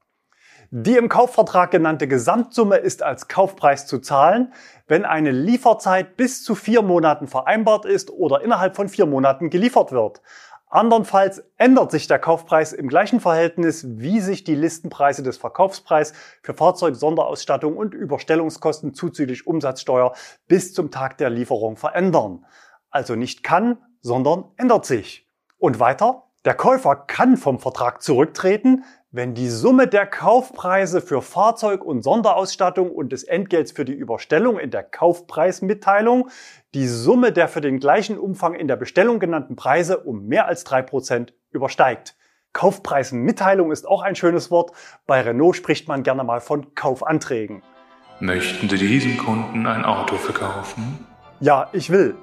Die 0.71 0.97
im 0.97 1.09
Kaufvertrag 1.09 1.71
genannte 1.71 2.07
Gesamtsumme 2.07 2.77
ist 2.77 3.03
als 3.03 3.27
Kaufpreis 3.27 3.87
zu 3.87 3.99
zahlen, 3.99 4.51
wenn 4.87 5.05
eine 5.05 5.31
Lieferzeit 5.31 6.17
bis 6.17 6.43
zu 6.43 6.55
vier 6.55 6.81
Monaten 6.81 7.27
vereinbart 7.27 7.85
ist 7.85 8.09
oder 8.09 8.41
innerhalb 8.41 8.75
von 8.75 8.89
vier 8.89 9.05
Monaten 9.05 9.49
geliefert 9.49 9.91
wird. 9.91 10.21
Andernfalls 10.67 11.43
ändert 11.57 11.91
sich 11.91 12.07
der 12.07 12.19
Kaufpreis 12.19 12.73
im 12.73 12.89
gleichen 12.89 13.21
Verhältnis, 13.21 13.85
wie 13.87 14.19
sich 14.19 14.43
die 14.43 14.55
Listenpreise 14.55 15.23
des 15.23 15.37
Verkaufspreis 15.37 16.13
für 16.41 16.53
Fahrzeug, 16.53 16.95
Sonderausstattung 16.95 17.77
und 17.77 17.93
Überstellungskosten 17.93 18.93
zuzüglich 18.93 19.47
Umsatzsteuer 19.47 20.13
bis 20.47 20.73
zum 20.73 20.91
Tag 20.91 21.17
der 21.17 21.29
Lieferung 21.29 21.77
verändern. 21.77 22.45
Also 22.95 23.15
nicht 23.15 23.43
kann, 23.43 23.79
sondern 23.99 24.45
ändert 24.55 24.85
sich. 24.85 25.27
Und 25.57 25.81
weiter, 25.81 26.23
der 26.45 26.53
Käufer 26.53 26.95
kann 26.95 27.35
vom 27.35 27.59
Vertrag 27.59 28.01
zurücktreten, 28.01 28.85
wenn 29.11 29.33
die 29.33 29.49
Summe 29.49 29.89
der 29.89 30.05
Kaufpreise 30.05 31.01
für 31.01 31.21
Fahrzeug 31.21 31.83
und 31.83 32.03
Sonderausstattung 32.03 32.89
und 32.89 33.11
des 33.11 33.25
Entgelts 33.25 33.73
für 33.73 33.83
die 33.83 33.91
Überstellung 33.91 34.57
in 34.57 34.71
der 34.71 34.83
Kaufpreismitteilung 34.83 36.29
die 36.73 36.87
Summe 36.87 37.33
der 37.33 37.49
für 37.49 37.59
den 37.59 37.79
gleichen 37.81 38.17
Umfang 38.17 38.53
in 38.53 38.69
der 38.69 38.77
Bestellung 38.77 39.19
genannten 39.19 39.57
Preise 39.57 39.97
um 39.97 40.27
mehr 40.27 40.47
als 40.47 40.63
drei 40.63 40.81
Prozent 40.81 41.33
übersteigt. 41.51 42.15
Kaufpreismitteilung 42.53 43.73
ist 43.73 43.89
auch 43.89 44.03
ein 44.03 44.15
schönes 44.15 44.51
Wort. 44.51 44.71
Bei 45.05 45.19
Renault 45.19 45.57
spricht 45.57 45.89
man 45.89 46.03
gerne 46.03 46.23
mal 46.23 46.39
von 46.39 46.73
Kaufanträgen. 46.75 47.61
Möchten 48.21 48.69
Sie 48.69 48.77
diesem 48.77 49.17
Kunden 49.17 49.67
ein 49.67 49.83
Auto 49.83 50.15
verkaufen? 50.15 51.05
Ja, 51.41 51.67
ich 51.73 51.89
will. 51.89 52.15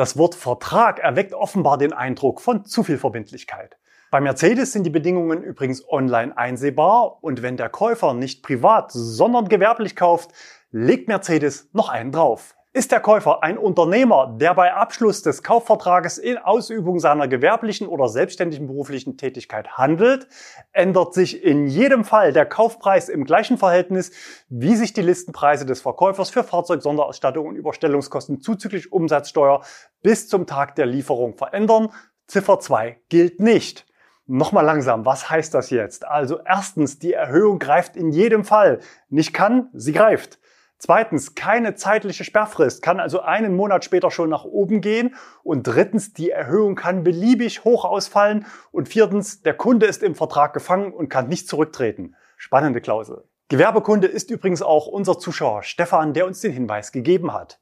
Das 0.00 0.16
Wort 0.16 0.34
Vertrag 0.34 0.98
erweckt 0.98 1.34
offenbar 1.34 1.76
den 1.76 1.92
Eindruck 1.92 2.40
von 2.40 2.64
zu 2.64 2.82
viel 2.82 2.96
Verbindlichkeit. 2.96 3.76
Bei 4.10 4.18
Mercedes 4.18 4.72
sind 4.72 4.84
die 4.84 4.88
Bedingungen 4.88 5.42
übrigens 5.42 5.86
online 5.86 6.34
einsehbar 6.38 7.22
und 7.22 7.42
wenn 7.42 7.58
der 7.58 7.68
Käufer 7.68 8.14
nicht 8.14 8.42
privat, 8.42 8.92
sondern 8.92 9.50
gewerblich 9.50 9.96
kauft, 9.96 10.30
legt 10.70 11.06
Mercedes 11.06 11.68
noch 11.74 11.90
einen 11.90 12.12
drauf. 12.12 12.56
Ist 12.72 12.92
der 12.92 13.00
Käufer 13.00 13.42
ein 13.42 13.58
Unternehmer, 13.58 14.36
der 14.38 14.54
bei 14.54 14.72
Abschluss 14.72 15.22
des 15.22 15.42
Kaufvertrages 15.42 16.18
in 16.18 16.38
Ausübung 16.38 17.00
seiner 17.00 17.26
gewerblichen 17.26 17.88
oder 17.88 18.08
selbstständigen 18.08 18.68
beruflichen 18.68 19.16
Tätigkeit 19.16 19.76
handelt, 19.76 20.28
ändert 20.70 21.12
sich 21.12 21.42
in 21.42 21.66
jedem 21.66 22.04
Fall 22.04 22.32
der 22.32 22.46
Kaufpreis 22.46 23.08
im 23.08 23.24
gleichen 23.24 23.58
Verhältnis, 23.58 24.12
wie 24.48 24.76
sich 24.76 24.92
die 24.92 25.02
Listenpreise 25.02 25.66
des 25.66 25.80
Verkäufers 25.80 26.30
für 26.30 26.44
Fahrzeug, 26.44 26.80
Sonderausstattung 26.80 27.48
und 27.48 27.56
Überstellungskosten 27.56 28.40
zuzüglich 28.40 28.92
Umsatzsteuer 28.92 29.64
bis 30.02 30.28
zum 30.28 30.46
Tag 30.46 30.76
der 30.76 30.86
Lieferung 30.86 31.36
verändern. 31.36 31.88
Ziffer 32.28 32.60
2 32.60 33.00
gilt 33.08 33.40
nicht. 33.40 33.84
Nochmal 34.28 34.64
langsam, 34.64 35.04
was 35.04 35.28
heißt 35.28 35.54
das 35.54 35.70
jetzt? 35.70 36.06
Also 36.06 36.38
erstens, 36.46 37.00
die 37.00 37.14
Erhöhung 37.14 37.58
greift 37.58 37.96
in 37.96 38.12
jedem 38.12 38.44
Fall. 38.44 38.78
Nicht 39.08 39.34
kann, 39.34 39.70
sie 39.72 39.92
greift. 39.92 40.39
Zweitens, 40.82 41.34
keine 41.34 41.74
zeitliche 41.74 42.24
Sperrfrist, 42.24 42.80
kann 42.80 43.00
also 43.00 43.20
einen 43.20 43.54
Monat 43.54 43.84
später 43.84 44.10
schon 44.10 44.30
nach 44.30 44.44
oben 44.44 44.80
gehen. 44.80 45.14
Und 45.42 45.64
drittens, 45.64 46.14
die 46.14 46.30
Erhöhung 46.30 46.74
kann 46.74 47.04
beliebig 47.04 47.64
hoch 47.64 47.84
ausfallen. 47.84 48.46
Und 48.72 48.88
viertens, 48.88 49.42
der 49.42 49.52
Kunde 49.52 49.84
ist 49.84 50.02
im 50.02 50.14
Vertrag 50.14 50.54
gefangen 50.54 50.94
und 50.94 51.10
kann 51.10 51.28
nicht 51.28 51.48
zurücktreten. 51.48 52.16
Spannende 52.38 52.80
Klausel. 52.80 53.24
Gewerbekunde 53.48 54.06
ist 54.06 54.30
übrigens 54.30 54.62
auch 54.62 54.86
unser 54.86 55.18
Zuschauer 55.18 55.64
Stefan, 55.64 56.14
der 56.14 56.26
uns 56.26 56.40
den 56.40 56.52
Hinweis 56.52 56.92
gegeben 56.92 57.34
hat. 57.34 57.60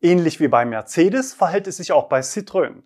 Ähnlich 0.00 0.40
wie 0.40 0.48
bei 0.48 0.64
Mercedes 0.64 1.34
verhält 1.34 1.66
es 1.66 1.76
sich 1.76 1.92
auch 1.92 2.08
bei 2.08 2.20
Citroën. 2.20 2.82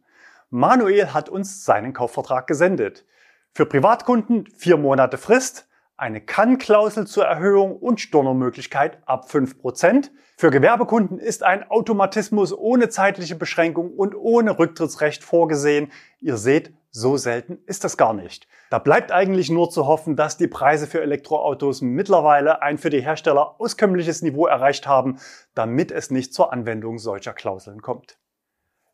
Manuel 0.50 1.14
hat 1.14 1.28
uns 1.28 1.64
seinen 1.64 1.92
Kaufvertrag 1.92 2.48
gesendet. 2.48 3.06
Für 3.54 3.64
Privatkunden 3.64 4.48
vier 4.56 4.76
Monate 4.76 5.18
Frist, 5.18 5.67
eine 5.98 6.20
Kann-Klausel 6.20 7.06
zur 7.06 7.24
Erhöhung 7.24 7.76
und 7.76 8.00
Stornomöglichkeit 8.00 8.98
ab 9.04 9.26
5%. 9.28 10.10
Für 10.36 10.50
Gewerbekunden 10.50 11.18
ist 11.18 11.42
ein 11.42 11.68
Automatismus 11.68 12.56
ohne 12.56 12.88
zeitliche 12.88 13.34
Beschränkung 13.34 13.90
und 13.92 14.14
ohne 14.14 14.58
Rücktrittsrecht 14.58 15.24
vorgesehen. 15.24 15.90
Ihr 16.20 16.36
seht, 16.36 16.72
so 16.90 17.16
selten 17.16 17.58
ist 17.66 17.82
das 17.82 17.96
gar 17.96 18.14
nicht. 18.14 18.46
Da 18.70 18.78
bleibt 18.78 19.10
eigentlich 19.10 19.50
nur 19.50 19.70
zu 19.70 19.86
hoffen, 19.86 20.14
dass 20.14 20.36
die 20.36 20.46
Preise 20.46 20.86
für 20.86 21.02
Elektroautos 21.02 21.82
mittlerweile 21.82 22.62
ein 22.62 22.78
für 22.78 22.90
die 22.90 23.02
Hersteller 23.02 23.60
auskömmliches 23.60 24.22
Niveau 24.22 24.46
erreicht 24.46 24.86
haben, 24.86 25.18
damit 25.54 25.90
es 25.90 26.10
nicht 26.10 26.32
zur 26.32 26.52
Anwendung 26.52 26.98
solcher 26.98 27.32
Klauseln 27.32 27.82
kommt. 27.82 28.18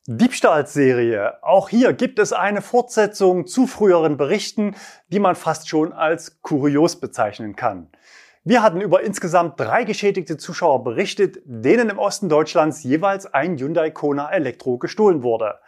Diebstahlserie. 0.07 1.43
Auch 1.43 1.71
hier 1.71 1.95
gibt 1.95 2.19
es 2.19 2.35
eine 2.35 2.61
Fortsetzung 2.61 3.47
zu 3.47 3.67
früheren 3.67 4.19
Berichten, 4.19 4.77
die 5.09 5.19
man 5.19 5.35
fast 5.35 5.67
schon 5.67 5.95
als 5.95 6.43
kurios 6.43 7.01
bezeichnen 7.01 7.57
kann. 7.57 7.89
Wir 8.45 8.63
hatten 8.63 8.83
über 8.83 9.03
insgesamt 9.03 9.59
drei 9.59 9.85
geschädigte 9.85 10.37
Zuschauer 10.37 10.85
berichtet, 10.85 11.39
denen 11.47 11.89
im 11.89 11.99
Osten 11.99 12.29
Deutschlands 12.29 12.83
jeweils 12.83 13.25
ein 13.33 13.57
Hyundai 13.57 13.91
Kona 13.93 14.31
Elektro 14.31 14.77
gestohlen 14.77 15.23
wurde. 15.23 15.59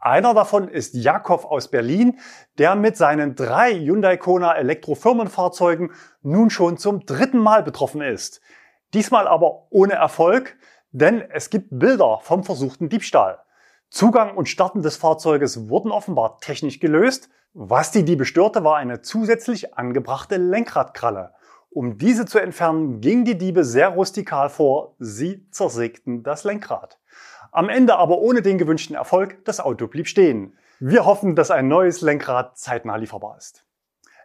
Einer 0.00 0.34
davon 0.34 0.66
ist 0.66 0.94
Jakob 0.94 1.44
aus 1.44 1.70
Berlin, 1.70 2.18
der 2.58 2.74
mit 2.74 2.96
seinen 2.96 3.36
drei 3.36 3.74
Hyundai 3.74 4.16
Kona 4.16 4.56
Elektro-Firmenfahrzeugen 4.56 5.92
nun 6.20 6.50
schon 6.50 6.78
zum 6.78 7.06
dritten 7.06 7.38
Mal 7.38 7.62
betroffen 7.62 8.00
ist. 8.00 8.40
Diesmal 8.92 9.28
aber 9.28 9.68
ohne 9.70 9.92
Erfolg, 9.92 10.56
denn 10.90 11.20
es 11.30 11.48
gibt 11.48 11.68
Bilder 11.70 12.18
vom 12.22 12.42
versuchten 12.42 12.88
Diebstahl. 12.88 13.43
Zugang 13.94 14.36
und 14.36 14.48
Starten 14.48 14.82
des 14.82 14.96
Fahrzeuges 14.96 15.68
wurden 15.68 15.92
offenbar 15.92 16.38
technisch 16.40 16.80
gelöst. 16.80 17.28
Was 17.52 17.92
die 17.92 18.04
Diebe 18.04 18.24
störte, 18.24 18.64
war 18.64 18.76
eine 18.76 19.02
zusätzlich 19.02 19.78
angebrachte 19.78 20.36
Lenkradkralle. 20.36 21.32
Um 21.70 21.96
diese 21.96 22.26
zu 22.26 22.40
entfernen, 22.40 23.00
gingen 23.00 23.24
die 23.24 23.38
Diebe 23.38 23.62
sehr 23.62 23.90
rustikal 23.90 24.50
vor. 24.50 24.96
Sie 24.98 25.48
zersägten 25.52 26.24
das 26.24 26.42
Lenkrad. 26.42 26.98
Am 27.52 27.68
Ende 27.68 27.94
aber 27.94 28.18
ohne 28.18 28.42
den 28.42 28.58
gewünschten 28.58 28.96
Erfolg, 28.96 29.44
das 29.44 29.60
Auto 29.60 29.86
blieb 29.86 30.08
stehen. 30.08 30.58
Wir 30.80 31.06
hoffen, 31.06 31.36
dass 31.36 31.52
ein 31.52 31.68
neues 31.68 32.00
Lenkrad 32.00 32.58
zeitnah 32.58 32.96
lieferbar 32.96 33.36
ist. 33.36 33.64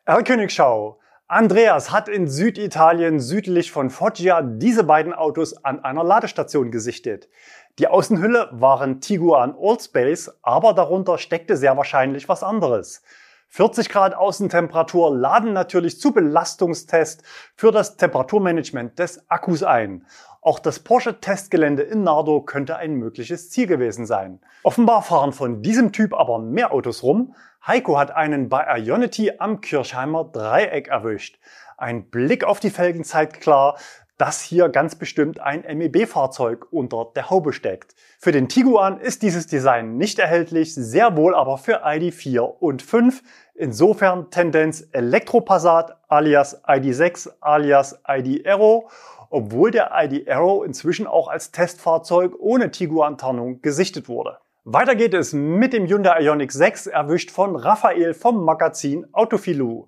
Herr 0.04 0.24
Königschau, 0.24 1.00
Andreas 1.32 1.92
hat 1.92 2.10
in 2.10 2.28
Süditalien 2.28 3.20
südlich 3.20 3.72
von 3.72 3.92
Foggia 3.92 4.42
diese 4.42 4.84
beiden 4.84 5.14
Autos 5.14 5.64
an 5.64 5.84
einer 5.84 6.04
Ladestation 6.04 6.72
gesichtet. 6.72 7.30
Die 7.78 7.88
Außenhülle 7.88 8.50
waren 8.52 9.00
Tiguan 9.00 9.54
Allspace, 9.56 10.32
aber 10.42 10.74
darunter 10.74 11.20
steckte 11.20 11.56
sehr 11.56 11.78
wahrscheinlich 11.78 12.28
was 12.28 12.42
anderes. 12.42 13.04
40 13.50 13.90
Grad 13.90 14.16
Außentemperatur 14.16 15.16
laden 15.16 15.54
natürlich 15.54 16.00
zu 16.00 16.14
Belastungstest 16.14 17.22
für 17.56 17.72
das 17.72 17.96
Temperaturmanagement 17.96 18.98
des 18.98 19.30
Akkus 19.30 19.62
ein. 19.62 20.08
Auch 20.42 20.58
das 20.58 20.80
Porsche-Testgelände 20.80 21.84
in 21.84 22.02
Nardo 22.02 22.42
könnte 22.42 22.78
ein 22.78 22.94
mögliches 22.94 23.52
Ziel 23.52 23.68
gewesen 23.68 24.08
sein. 24.08 24.40
Offenbar 24.64 25.04
fahren 25.04 25.34
von 25.34 25.62
diesem 25.62 25.92
Typ 25.92 26.16
aber 26.16 26.40
mehr 26.40 26.72
Autos 26.72 27.04
rum. 27.04 27.36
Heiko 27.66 28.00
hat 28.00 28.16
einen 28.16 28.50
bei 28.50 28.80
Ionity 28.80 29.34
am 29.38 29.62
Kirchheimer 29.62 30.24
Dreieck 30.24 30.88
erwischt. 30.88 31.40
Ein 31.78 32.10
Blick 32.10 32.44
auf 32.44 32.60
die 32.60 32.70
Felgen 32.70 33.04
zeigt 33.04 33.42
klar, 33.42 33.78
dass 34.18 34.42
hier 34.42 34.70
ganz 34.70 34.96
bestimmt 34.96 35.40
ein 35.40 35.62
MEB-Fahrzeug 35.62 36.68
unter 36.72 37.12
der 37.16 37.30
Haube 37.30 37.54
steckt. 37.54 37.96
Für 38.18 38.32
den 38.32 38.50
Tiguan 38.50 39.00
ist 39.00 39.22
dieses 39.22 39.48
Design 39.48 39.98
nicht 39.98 40.20
erhältlich, 40.20 40.76
sehr 40.76 41.16
wohl 41.16 41.36
aber 41.36 41.58
für 41.58 41.86
ID4 41.86 42.40
und 42.40 42.82
5. 42.82 43.24
Insofern 43.56 44.30
Tendenz 44.30 44.88
Elektropassat 44.92 45.98
alias 46.10 46.64
ID6 46.66 47.30
alias 47.40 48.02
ID 48.08 48.46
Aero, 48.46 48.90
obwohl 49.30 49.72
der 49.72 49.92
ID 49.94 50.28
Aero 50.28 50.64
inzwischen 50.64 51.08
auch 51.08 51.28
als 51.28 51.52
Testfahrzeug 51.52 52.34
ohne 52.40 52.72
Tiguan-Tarnung 52.72 53.62
gesichtet 53.62 54.10
wurde. 54.10 54.40
Weiter 54.66 54.96
geht 54.96 55.14
es 55.14 55.32
mit 55.32 55.72
dem 55.72 55.88
Hyundai 55.88 56.22
Ioniq 56.22 56.52
6, 56.52 56.88
erwischt 56.88 57.32
von 57.32 57.56
Raphael 57.56 58.14
vom 58.14 58.44
Magazin 58.44 59.08
Autofilou. 59.14 59.88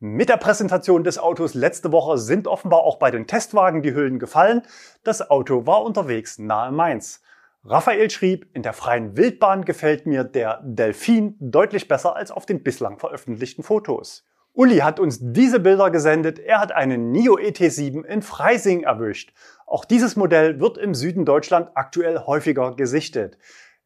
Mit 0.00 0.30
der 0.30 0.38
Präsentation 0.38 1.04
des 1.04 1.18
Autos 1.18 1.52
letzte 1.52 1.92
Woche 1.92 2.16
sind 2.16 2.48
offenbar 2.48 2.80
auch 2.80 2.98
bei 2.98 3.10
den 3.10 3.26
Testwagen 3.26 3.82
die 3.82 3.92
Hüllen 3.92 4.18
gefallen. 4.18 4.62
Das 5.04 5.30
Auto 5.30 5.66
war 5.66 5.82
unterwegs 5.82 6.38
nahe 6.38 6.72
Mainz. 6.72 7.20
Raphael 7.62 8.08
schrieb, 8.08 8.48
in 8.54 8.62
der 8.62 8.72
freien 8.72 9.18
Wildbahn 9.18 9.66
gefällt 9.66 10.06
mir 10.06 10.24
der 10.24 10.62
Delfin 10.64 11.36
deutlich 11.38 11.86
besser 11.86 12.16
als 12.16 12.30
auf 12.30 12.46
den 12.46 12.62
bislang 12.62 12.98
veröffentlichten 12.98 13.62
Fotos. 13.62 14.24
Uli 14.54 14.78
hat 14.78 14.98
uns 14.98 15.18
diese 15.20 15.60
Bilder 15.60 15.90
gesendet. 15.90 16.38
Er 16.38 16.60
hat 16.60 16.72
einen 16.72 17.12
NIO 17.12 17.36
ET7 17.36 18.02
in 18.02 18.22
Freising 18.22 18.84
erwischt. 18.84 19.34
Auch 19.66 19.84
dieses 19.84 20.16
Modell 20.16 20.58
wird 20.58 20.78
im 20.78 20.94
Süden 20.94 21.26
Deutschland 21.26 21.68
aktuell 21.74 22.20
häufiger 22.20 22.74
gesichtet. 22.74 23.36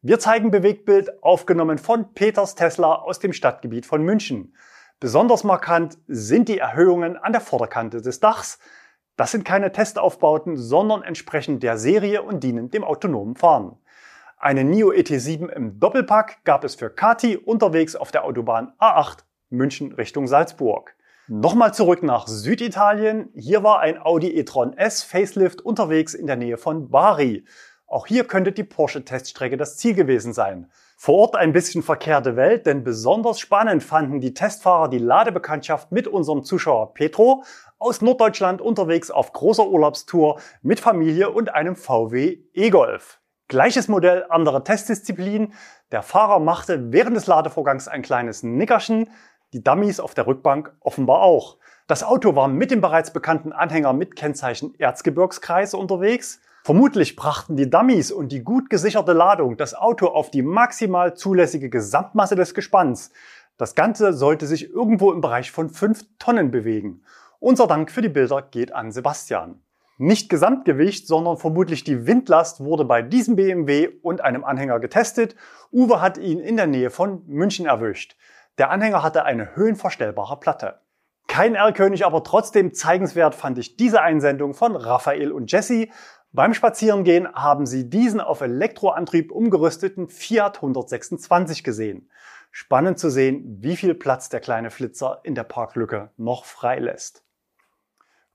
Wir 0.03 0.17
zeigen 0.17 0.49
Bewegtbild 0.49 1.21
aufgenommen 1.21 1.77
von 1.77 2.15
Peters 2.15 2.55
Tesla 2.55 2.95
aus 2.95 3.19
dem 3.19 3.33
Stadtgebiet 3.33 3.85
von 3.85 4.01
München. 4.01 4.55
Besonders 4.99 5.43
markant 5.43 5.99
sind 6.07 6.49
die 6.49 6.57
Erhöhungen 6.57 7.17
an 7.17 7.33
der 7.33 7.41
Vorderkante 7.41 8.01
des 8.01 8.19
Dachs. 8.19 8.57
Das 9.15 9.29
sind 9.29 9.45
keine 9.45 9.71
Testaufbauten, 9.71 10.57
sondern 10.57 11.03
entsprechen 11.03 11.59
der 11.59 11.77
Serie 11.77 12.23
und 12.23 12.43
dienen 12.43 12.71
dem 12.71 12.83
autonomen 12.83 13.35
Fahren. 13.35 13.77
Eine 14.37 14.63
NIO 14.63 14.89
ET7 14.89 15.49
im 15.49 15.79
Doppelpack 15.79 16.43
gab 16.45 16.63
es 16.63 16.73
für 16.73 16.89
Kati 16.89 17.37
unterwegs 17.37 17.95
auf 17.95 18.11
der 18.11 18.23
Autobahn 18.23 18.73
A8 18.79 19.19
München 19.51 19.91
Richtung 19.91 20.25
Salzburg. 20.25 20.95
Nochmal 21.27 21.75
zurück 21.75 22.01
nach 22.01 22.27
Süditalien. 22.27 23.29
Hier 23.35 23.63
war 23.63 23.81
ein 23.81 24.01
Audi 24.01 24.35
e-tron 24.35 24.75
S 24.75 25.03
Facelift 25.03 25.61
unterwegs 25.61 26.15
in 26.15 26.25
der 26.25 26.37
Nähe 26.37 26.57
von 26.57 26.89
Bari. 26.89 27.45
Auch 27.91 28.07
hier 28.07 28.23
könnte 28.23 28.53
die 28.53 28.63
Porsche-Teststrecke 28.63 29.57
das 29.57 29.75
Ziel 29.75 29.93
gewesen 29.93 30.31
sein. 30.31 30.71
Vor 30.95 31.15
Ort 31.15 31.35
ein 31.35 31.51
bisschen 31.51 31.83
verkehrte 31.83 32.37
Welt, 32.37 32.65
denn 32.65 32.85
besonders 32.85 33.37
spannend 33.37 33.83
fanden 33.83 34.21
die 34.21 34.33
Testfahrer 34.33 34.87
die 34.87 34.97
Ladebekanntschaft 34.97 35.91
mit 35.91 36.07
unserem 36.07 36.45
Zuschauer 36.45 36.93
Petro 36.93 37.43
aus 37.79 38.01
Norddeutschland 38.01 38.61
unterwegs 38.61 39.11
auf 39.11 39.33
großer 39.33 39.67
Urlaubstour 39.67 40.39
mit 40.61 40.79
Familie 40.79 41.31
und 41.31 41.53
einem 41.53 41.75
VW 41.75 42.37
E-Golf. 42.53 43.19
Gleiches 43.49 43.89
Modell, 43.89 44.25
andere 44.29 44.63
Testdisziplin. 44.63 45.53
Der 45.91 46.01
Fahrer 46.01 46.39
machte 46.39 46.93
während 46.93 47.17
des 47.17 47.27
Ladevorgangs 47.27 47.89
ein 47.89 48.03
kleines 48.03 48.41
Nickerchen, 48.41 49.09
die 49.51 49.65
Dummies 49.65 49.99
auf 49.99 50.13
der 50.13 50.27
Rückbank 50.27 50.73
offenbar 50.79 51.23
auch. 51.23 51.57
Das 51.87 52.03
Auto 52.03 52.37
war 52.37 52.47
mit 52.47 52.71
dem 52.71 52.79
bereits 52.79 53.11
bekannten 53.11 53.51
Anhänger 53.51 53.91
mit 53.91 54.15
Kennzeichen 54.15 54.75
Erzgebirgskreis 54.79 55.73
unterwegs 55.73 56.39
Vermutlich 56.63 57.15
brachten 57.15 57.55
die 57.55 57.69
Dummies 57.69 58.11
und 58.11 58.31
die 58.31 58.43
gut 58.43 58.69
gesicherte 58.69 59.13
Ladung 59.13 59.57
das 59.57 59.73
Auto 59.73 60.07
auf 60.07 60.29
die 60.29 60.43
maximal 60.43 61.15
zulässige 61.15 61.71
Gesamtmasse 61.71 62.35
des 62.35 62.53
Gespanns. 62.53 63.11
Das 63.57 63.73
Ganze 63.73 64.13
sollte 64.13 64.45
sich 64.45 64.69
irgendwo 64.69 65.11
im 65.11 65.21
Bereich 65.21 65.51
von 65.51 65.69
5 65.69 66.05
Tonnen 66.19 66.51
bewegen. 66.51 67.01
Unser 67.39 67.65
Dank 67.65 67.89
für 67.89 68.03
die 68.03 68.09
Bilder 68.09 68.43
geht 68.43 68.73
an 68.73 68.91
Sebastian. 68.91 69.59
Nicht 69.97 70.29
Gesamtgewicht, 70.29 71.07
sondern 71.07 71.37
vermutlich 71.37 71.83
die 71.83 72.05
Windlast 72.05 72.59
wurde 72.59 72.85
bei 72.85 73.01
diesem 73.01 73.35
BMW 73.35 73.89
und 74.03 74.21
einem 74.21 74.43
Anhänger 74.43 74.79
getestet. 74.79 75.35
Uwe 75.71 75.99
hat 75.99 76.19
ihn 76.19 76.39
in 76.39 76.57
der 76.57 76.67
Nähe 76.67 76.91
von 76.91 77.23
München 77.25 77.65
erwischt. 77.65 78.15
Der 78.59 78.69
Anhänger 78.69 79.01
hatte 79.01 79.25
eine 79.25 79.55
höhenverstellbare 79.55 80.39
Platte. 80.39 80.79
Kein 81.27 81.55
R-König, 81.55 82.05
aber 82.05 82.23
trotzdem 82.23 82.73
zeigenswert 82.73 83.35
fand 83.35 83.57
ich 83.57 83.77
diese 83.77 84.01
Einsendung 84.01 84.53
von 84.53 84.75
Raphael 84.75 85.31
und 85.31 85.51
Jesse. 85.51 85.87
Beim 86.33 86.53
Spazierengehen 86.53 87.27
haben 87.33 87.65
sie 87.65 87.89
diesen 87.89 88.21
auf 88.21 88.39
Elektroantrieb 88.39 89.33
umgerüsteten 89.33 90.07
Fiat 90.07 90.57
126 90.57 91.61
gesehen. 91.61 92.09
Spannend 92.51 92.99
zu 92.99 93.09
sehen, 93.09 93.57
wie 93.59 93.75
viel 93.75 93.95
Platz 93.95 94.29
der 94.29 94.39
kleine 94.39 94.71
Flitzer 94.71 95.19
in 95.23 95.35
der 95.35 95.43
Parklücke 95.43 96.11
noch 96.15 96.45
freilässt. 96.45 97.25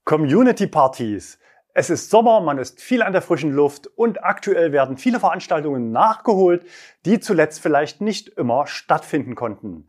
Community 0.05 0.67
Partys. 0.67 1.39
Es 1.73 1.89
ist 1.89 2.11
Sommer, 2.11 2.43
man 2.43 2.59
ist 2.59 2.83
viel 2.83 3.03
an 3.03 3.15
der 3.15 3.23
frischen 3.23 3.53
Luft 3.53 3.87
und 3.87 4.23
aktuell 4.23 4.73
werden 4.73 4.99
viele 4.99 5.19
Veranstaltungen 5.19 5.91
nachgeholt, 5.91 6.67
die 7.07 7.19
zuletzt 7.19 7.61
vielleicht 7.61 8.03
nicht 8.03 8.29
immer 8.29 8.67
stattfinden 8.67 9.35
konnten. 9.35 9.89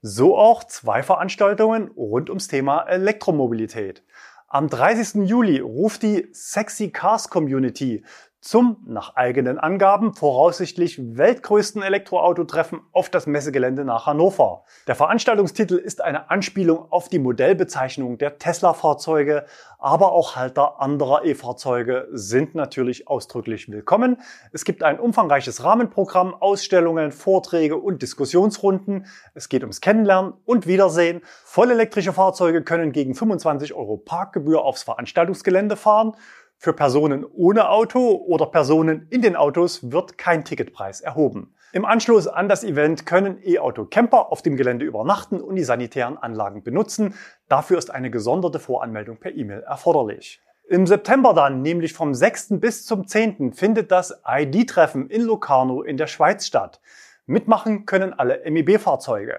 So 0.00 0.38
auch 0.38 0.62
zwei 0.62 1.02
Veranstaltungen 1.02 1.88
rund 1.96 2.30
ums 2.30 2.46
Thema 2.46 2.82
Elektromobilität. 2.82 4.04
Am 4.50 4.70
30. 4.70 5.28
Juli 5.28 5.60
ruft 5.60 6.02
die 6.02 6.26
Sexy 6.32 6.88
Cars 6.90 7.28
Community 7.28 8.02
zum, 8.48 8.78
nach 8.86 9.14
eigenen 9.14 9.58
Angaben, 9.58 10.14
voraussichtlich 10.14 10.98
weltgrößten 11.18 11.82
Elektroautotreffen 11.82 12.80
auf 12.92 13.10
das 13.10 13.26
Messegelände 13.26 13.84
nach 13.84 14.06
Hannover. 14.06 14.64
Der 14.86 14.94
Veranstaltungstitel 14.94 15.74
ist 15.74 16.02
eine 16.02 16.30
Anspielung 16.30 16.90
auf 16.90 17.10
die 17.10 17.18
Modellbezeichnung 17.18 18.16
der 18.16 18.38
Tesla-Fahrzeuge, 18.38 19.44
aber 19.78 20.12
auch 20.12 20.34
Halter 20.34 20.80
anderer 20.80 21.26
E-Fahrzeuge 21.26 22.08
sind 22.10 22.54
natürlich 22.54 23.06
ausdrücklich 23.06 23.70
willkommen. 23.70 24.16
Es 24.50 24.64
gibt 24.64 24.82
ein 24.82 24.98
umfangreiches 24.98 25.62
Rahmenprogramm, 25.62 26.34
Ausstellungen, 26.34 27.12
Vorträge 27.12 27.76
und 27.76 28.00
Diskussionsrunden. 28.00 29.04
Es 29.34 29.50
geht 29.50 29.62
ums 29.62 29.82
Kennenlernen 29.82 30.32
und 30.46 30.66
Wiedersehen. 30.66 31.20
Vollelektrische 31.44 32.14
Fahrzeuge 32.14 32.64
können 32.64 32.92
gegen 32.92 33.14
25 33.14 33.74
Euro 33.74 33.98
Parkgebühr 33.98 34.64
aufs 34.64 34.84
Veranstaltungsgelände 34.84 35.76
fahren. 35.76 36.14
Für 36.60 36.72
Personen 36.72 37.24
ohne 37.24 37.70
Auto 37.70 38.16
oder 38.26 38.46
Personen 38.46 39.06
in 39.10 39.22
den 39.22 39.36
Autos 39.36 39.92
wird 39.92 40.18
kein 40.18 40.44
Ticketpreis 40.44 41.00
erhoben. 41.00 41.54
Im 41.72 41.84
Anschluss 41.84 42.26
an 42.26 42.48
das 42.48 42.64
Event 42.64 43.06
können 43.06 43.38
E-Auto-Camper 43.44 44.32
auf 44.32 44.42
dem 44.42 44.56
Gelände 44.56 44.84
übernachten 44.84 45.40
und 45.40 45.54
die 45.54 45.62
sanitären 45.62 46.18
Anlagen 46.18 46.64
benutzen. 46.64 47.14
Dafür 47.48 47.78
ist 47.78 47.92
eine 47.92 48.10
gesonderte 48.10 48.58
Voranmeldung 48.58 49.18
per 49.18 49.36
E-Mail 49.36 49.60
erforderlich. 49.60 50.40
Im 50.68 50.88
September 50.88 51.32
dann, 51.32 51.62
nämlich 51.62 51.92
vom 51.92 52.12
6. 52.12 52.58
bis 52.58 52.84
zum 52.84 53.06
10., 53.06 53.52
findet 53.52 53.92
das 53.92 54.20
ID-Treffen 54.26 55.08
in 55.10 55.22
Locarno 55.22 55.82
in 55.82 55.96
der 55.96 56.08
Schweiz 56.08 56.44
statt. 56.44 56.80
Mitmachen 57.26 57.86
können 57.86 58.12
alle 58.12 58.42
MEB-Fahrzeuge. 58.50 59.38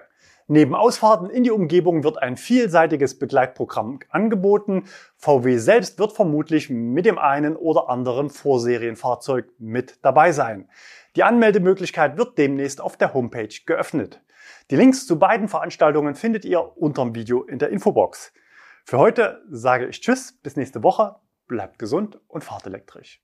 Neben 0.52 0.74
Ausfahrten 0.74 1.30
in 1.30 1.44
die 1.44 1.52
Umgebung 1.52 2.02
wird 2.02 2.20
ein 2.20 2.36
vielseitiges 2.36 3.16
Begleitprogramm 3.16 4.00
angeboten. 4.08 4.82
VW 5.16 5.58
selbst 5.58 6.00
wird 6.00 6.12
vermutlich 6.12 6.68
mit 6.68 7.06
dem 7.06 7.18
einen 7.20 7.54
oder 7.54 7.88
anderen 7.88 8.30
Vorserienfahrzeug 8.30 9.48
mit 9.58 10.00
dabei 10.02 10.32
sein. 10.32 10.68
Die 11.14 11.22
Anmeldemöglichkeit 11.22 12.16
wird 12.16 12.36
demnächst 12.36 12.80
auf 12.80 12.96
der 12.96 13.14
Homepage 13.14 13.54
geöffnet. 13.64 14.22
Die 14.72 14.76
Links 14.76 15.06
zu 15.06 15.20
beiden 15.20 15.46
Veranstaltungen 15.46 16.16
findet 16.16 16.44
ihr 16.44 16.76
unterm 16.76 17.14
Video 17.14 17.44
in 17.44 17.60
der 17.60 17.68
Infobox. 17.68 18.32
Für 18.84 18.98
heute 18.98 19.44
sage 19.52 19.86
ich 19.86 20.00
Tschüss, 20.00 20.32
bis 20.42 20.56
nächste 20.56 20.82
Woche, 20.82 21.14
bleibt 21.46 21.78
gesund 21.78 22.18
und 22.26 22.42
fahrt 22.42 22.66
elektrisch. 22.66 23.22